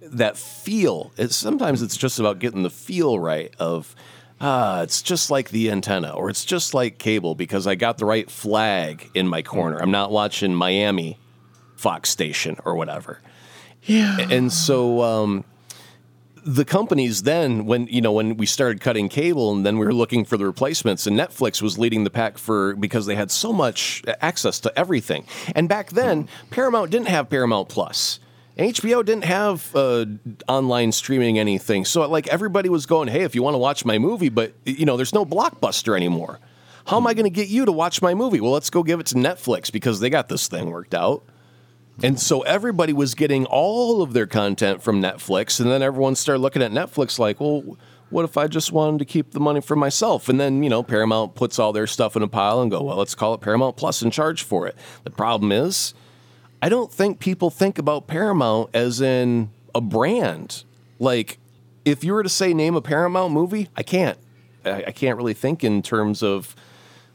[0.00, 1.12] that feel.
[1.16, 3.94] It's sometimes it's just about getting the feel right of.
[4.44, 8.04] Ah, it's just like the antenna, or it's just like cable because I got the
[8.04, 9.78] right flag in my corner.
[9.78, 11.16] I'm not watching Miami
[11.76, 13.20] Fox station or whatever.
[13.84, 15.44] yeah, And so um,
[16.44, 19.94] the companies then, when you know, when we started cutting cable, and then we were
[19.94, 23.52] looking for the replacements, and Netflix was leading the pack for because they had so
[23.52, 25.26] much access to everything.
[25.54, 28.18] And back then, Paramount didn't have Paramount Plus.
[28.58, 30.04] HBO didn't have uh,
[30.46, 33.98] online streaming anything, so like everybody was going, "Hey, if you want to watch my
[33.98, 36.38] movie, but you know, there's no blockbuster anymore.
[36.86, 38.40] How am I going to get you to watch my movie?
[38.40, 41.24] Well, let's go give it to Netflix because they got this thing worked out."
[42.02, 45.60] And so everybody was getting all of their content from Netflix.
[45.60, 47.76] And then everyone started looking at Netflix like, well,
[48.10, 50.28] what if I just wanted to keep the money for myself?
[50.28, 52.96] And then, you know, Paramount puts all their stuff in a pile and go, well,
[52.96, 54.76] let's call it Paramount Plus and charge for it.
[55.04, 55.94] The problem is,
[56.60, 60.64] I don't think people think about Paramount as in a brand.
[60.98, 61.38] Like,
[61.84, 64.18] if you were to say name a Paramount movie, I can't.
[64.64, 66.54] I, I can't really think in terms of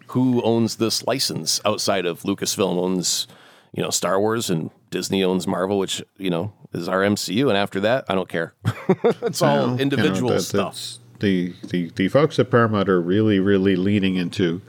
[0.07, 3.27] who owns this license outside of Lucasfilm owns,
[3.77, 7.47] you know, Star Wars and Disney owns Marvel, which, you know, is our MCU.
[7.47, 8.53] And after that, I don't care.
[9.21, 10.97] it's all Well, you know, individual that- stuff.
[11.19, 14.61] The, the the folks at Paramount are really really leaning into,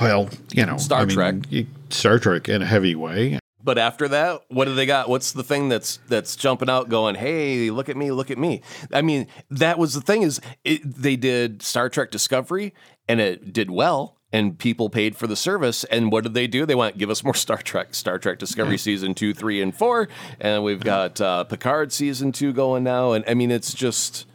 [0.00, 1.34] well, you know, Star I Trek.
[1.52, 3.38] y- Star Trek in a heavy way.
[3.62, 5.08] But after that, what do they got?
[5.08, 8.62] What's the thing that's that's jumping out, going, "Hey, look at me, look at me"?
[8.92, 12.74] I mean, that was the thing is it, they did Star Trek Discovery,
[13.08, 15.84] and it did well, and people paid for the service.
[15.84, 16.66] And what did they do?
[16.66, 20.08] They went, "Give us more Star Trek, Star Trek Discovery season two, three, and four,
[20.40, 24.26] and we've got uh, Picard season two going now." And I mean, it's just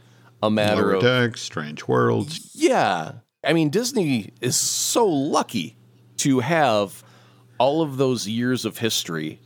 [0.41, 2.52] a matter Lower of Decks, Strange Worlds.
[2.54, 3.14] yeah.
[3.43, 5.78] I mean, Disney is so lucky
[6.18, 7.04] to have
[7.60, 9.39] all of those years of history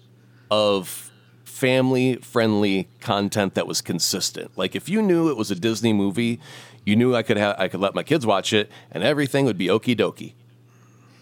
[0.49, 1.11] of
[1.43, 4.57] family friendly content that was consistent.
[4.57, 6.39] Like if you knew it was a Disney movie,
[6.85, 9.57] you knew I could have I could let my kids watch it and everything would
[9.57, 10.33] be okie dokie.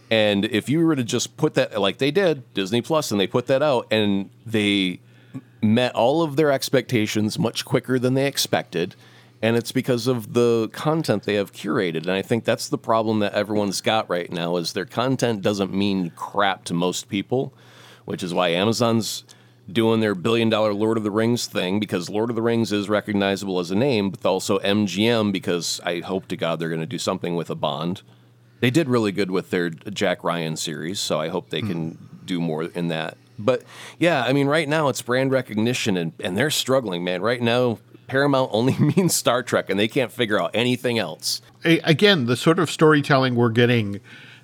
[0.09, 3.27] And if you were to just put that like they did, Disney Plus, and they
[3.27, 4.99] put that out and they
[5.61, 8.95] met all of their expectations much quicker than they expected.
[9.41, 12.03] And it's because of the content they have curated.
[12.03, 15.73] And I think that's the problem that everyone's got right now is their content doesn't
[15.73, 17.53] mean crap to most people,
[18.05, 19.23] which is why Amazon's
[19.71, 22.89] doing their billion dollar Lord of the Rings thing because Lord of the Rings is
[22.89, 26.85] recognizable as a name, but also MGM because I hope to God they're going to
[26.85, 28.01] do something with a Bond.
[28.59, 32.25] They did really good with their Jack Ryan series, so I hope they can hmm.
[32.25, 33.17] do more in that.
[33.37, 33.63] But
[33.99, 37.21] yeah, I mean, right now it's brand recognition, and, and they're struggling, man.
[37.21, 41.41] Right now, Paramount only means Star Trek, and they can't figure out anything else.
[41.63, 43.99] Again, the sort of storytelling we're getting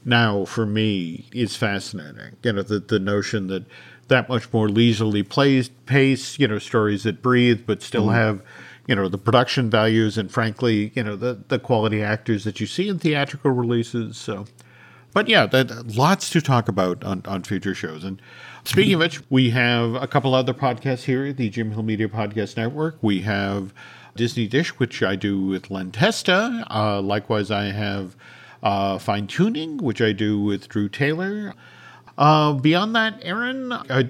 [0.05, 2.35] now for me is fascinating.
[2.43, 3.65] You know, the, the notion that
[4.07, 8.41] that much more leisurely plays pace, you know, stories that breathe but still have,
[8.87, 12.67] you know, the production values and frankly, you know, the, the quality actors that you
[12.67, 14.17] see in theatrical releases.
[14.17, 14.45] So
[15.13, 18.03] but yeah, that, lots to talk about on, on future shows.
[18.03, 18.21] And
[18.63, 22.57] speaking of which, we have a couple other podcasts here, the Jim Hill Media Podcast
[22.57, 22.97] Network.
[23.01, 23.73] We have
[24.15, 26.65] Disney Dish, which I do with Len Testa.
[26.69, 28.15] Uh, likewise, I have
[28.63, 31.53] uh, fine tuning, which I do with Drew Taylor.
[32.17, 34.09] Uh, beyond that, Aaron, I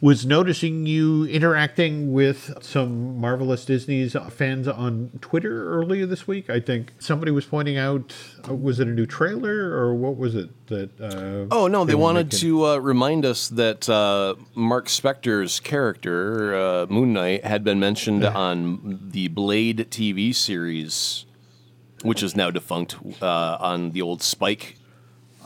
[0.00, 6.48] was noticing you interacting with some marvelous Disney's fans on Twitter earlier this week.
[6.48, 8.14] I think somebody was pointing out,
[8.48, 10.98] uh, was it a new trailer or what was it that?
[10.98, 16.54] Uh, Oh no, they were wanted to uh, remind us that uh, Marc Spector's character
[16.54, 21.26] uh, Moon Knight had been mentioned on the Blade TV series,
[22.02, 24.76] which is now defunct uh, on the old Spike.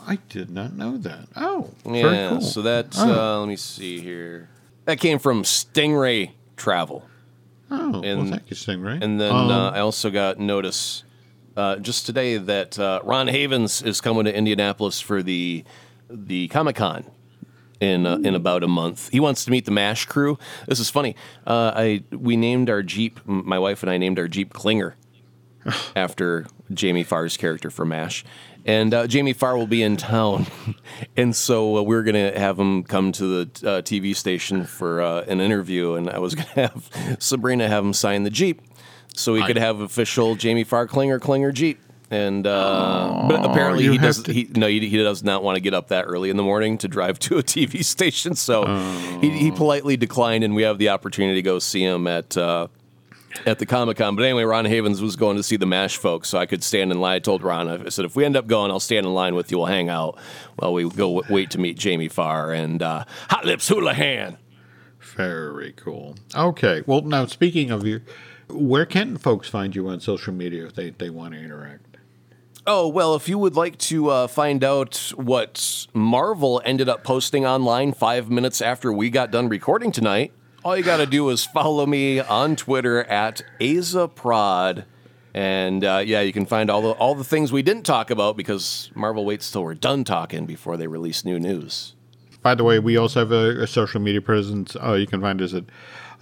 [0.06, 1.28] I did not know that.
[1.36, 2.40] Oh, Yeah, cool.
[2.40, 3.36] so that's Oh.
[3.36, 4.48] uh, let me see here.
[4.84, 7.04] That came from Stingray Travel.
[7.70, 9.02] oh, well, and- thank you, Stingray.
[9.02, 11.04] And then Um, uh, I also got notice
[11.56, 15.64] uh, just today that uh, Ron Havens is coming to Indianapolis for the
[16.10, 17.04] the Comic Con
[17.80, 19.08] in uh, in about a month.
[19.10, 20.38] He wants to meet the Mash crew.
[20.66, 21.14] This is funny.
[21.46, 23.20] Uh, I we named our Jeep.
[23.26, 24.96] m- My wife and I named our Jeep Klinger
[25.96, 28.24] after Jamie Farr's character from Mash.
[28.66, 30.46] And uh, Jamie Farr will be in town,
[31.18, 35.20] and so uh, we're gonna have him come to the uh, TV station for uh,
[35.28, 35.94] an interview.
[35.94, 38.62] And I was gonna have Sabrina have him sign the Jeep,
[39.14, 41.78] so he could have official Jamie Farr Klinger Klinger Jeep.
[42.10, 45.60] And uh, but apparently he does to- he no he, he does not want to
[45.60, 48.34] get up that early in the morning to drive to a TV station.
[48.34, 48.64] So
[49.20, 52.34] he, he politely declined, and we have the opportunity to go see him at.
[53.46, 54.16] At the Comic Con.
[54.16, 56.92] But anyway, Ron Havens was going to see the MASH folks, so I could stand
[56.92, 57.16] in line.
[57.16, 59.50] I told Ron, I said, if we end up going, I'll stand in line with
[59.50, 59.58] you.
[59.58, 60.18] We'll hang out
[60.56, 64.38] while we go w- wait to meet Jamie Farr and uh, Hot Lips Houlihan.
[64.98, 66.16] Very cool.
[66.34, 66.82] Okay.
[66.86, 68.00] Well, now speaking of you,
[68.48, 71.96] where can folks find you on social media if they, they want to interact?
[72.66, 77.44] Oh, well, if you would like to uh, find out what Marvel ended up posting
[77.44, 80.32] online five minutes after we got done recording tonight,
[80.64, 84.86] all you got to do is follow me on Twitter at AzaProd.
[85.34, 88.36] And uh, yeah, you can find all the all the things we didn't talk about
[88.36, 91.94] because Marvel waits till we're done talking before they release new news.
[92.40, 94.76] By the way, we also have a, a social media presence.
[94.76, 95.64] Uh, you can find us at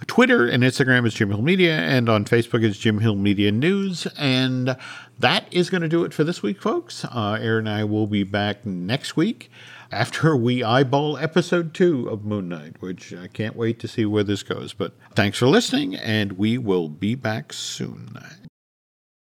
[0.07, 4.07] Twitter and Instagram is Jim Hill Media, and on Facebook is Jim Hill Media News.
[4.17, 4.75] And
[5.19, 7.05] that is going to do it for this week, folks.
[7.05, 9.51] Uh, Aaron and I will be back next week
[9.93, 14.23] after we eyeball episode two of Moon Knight, which I can't wait to see where
[14.23, 14.73] this goes.
[14.73, 18.17] But thanks for listening, and we will be back soon.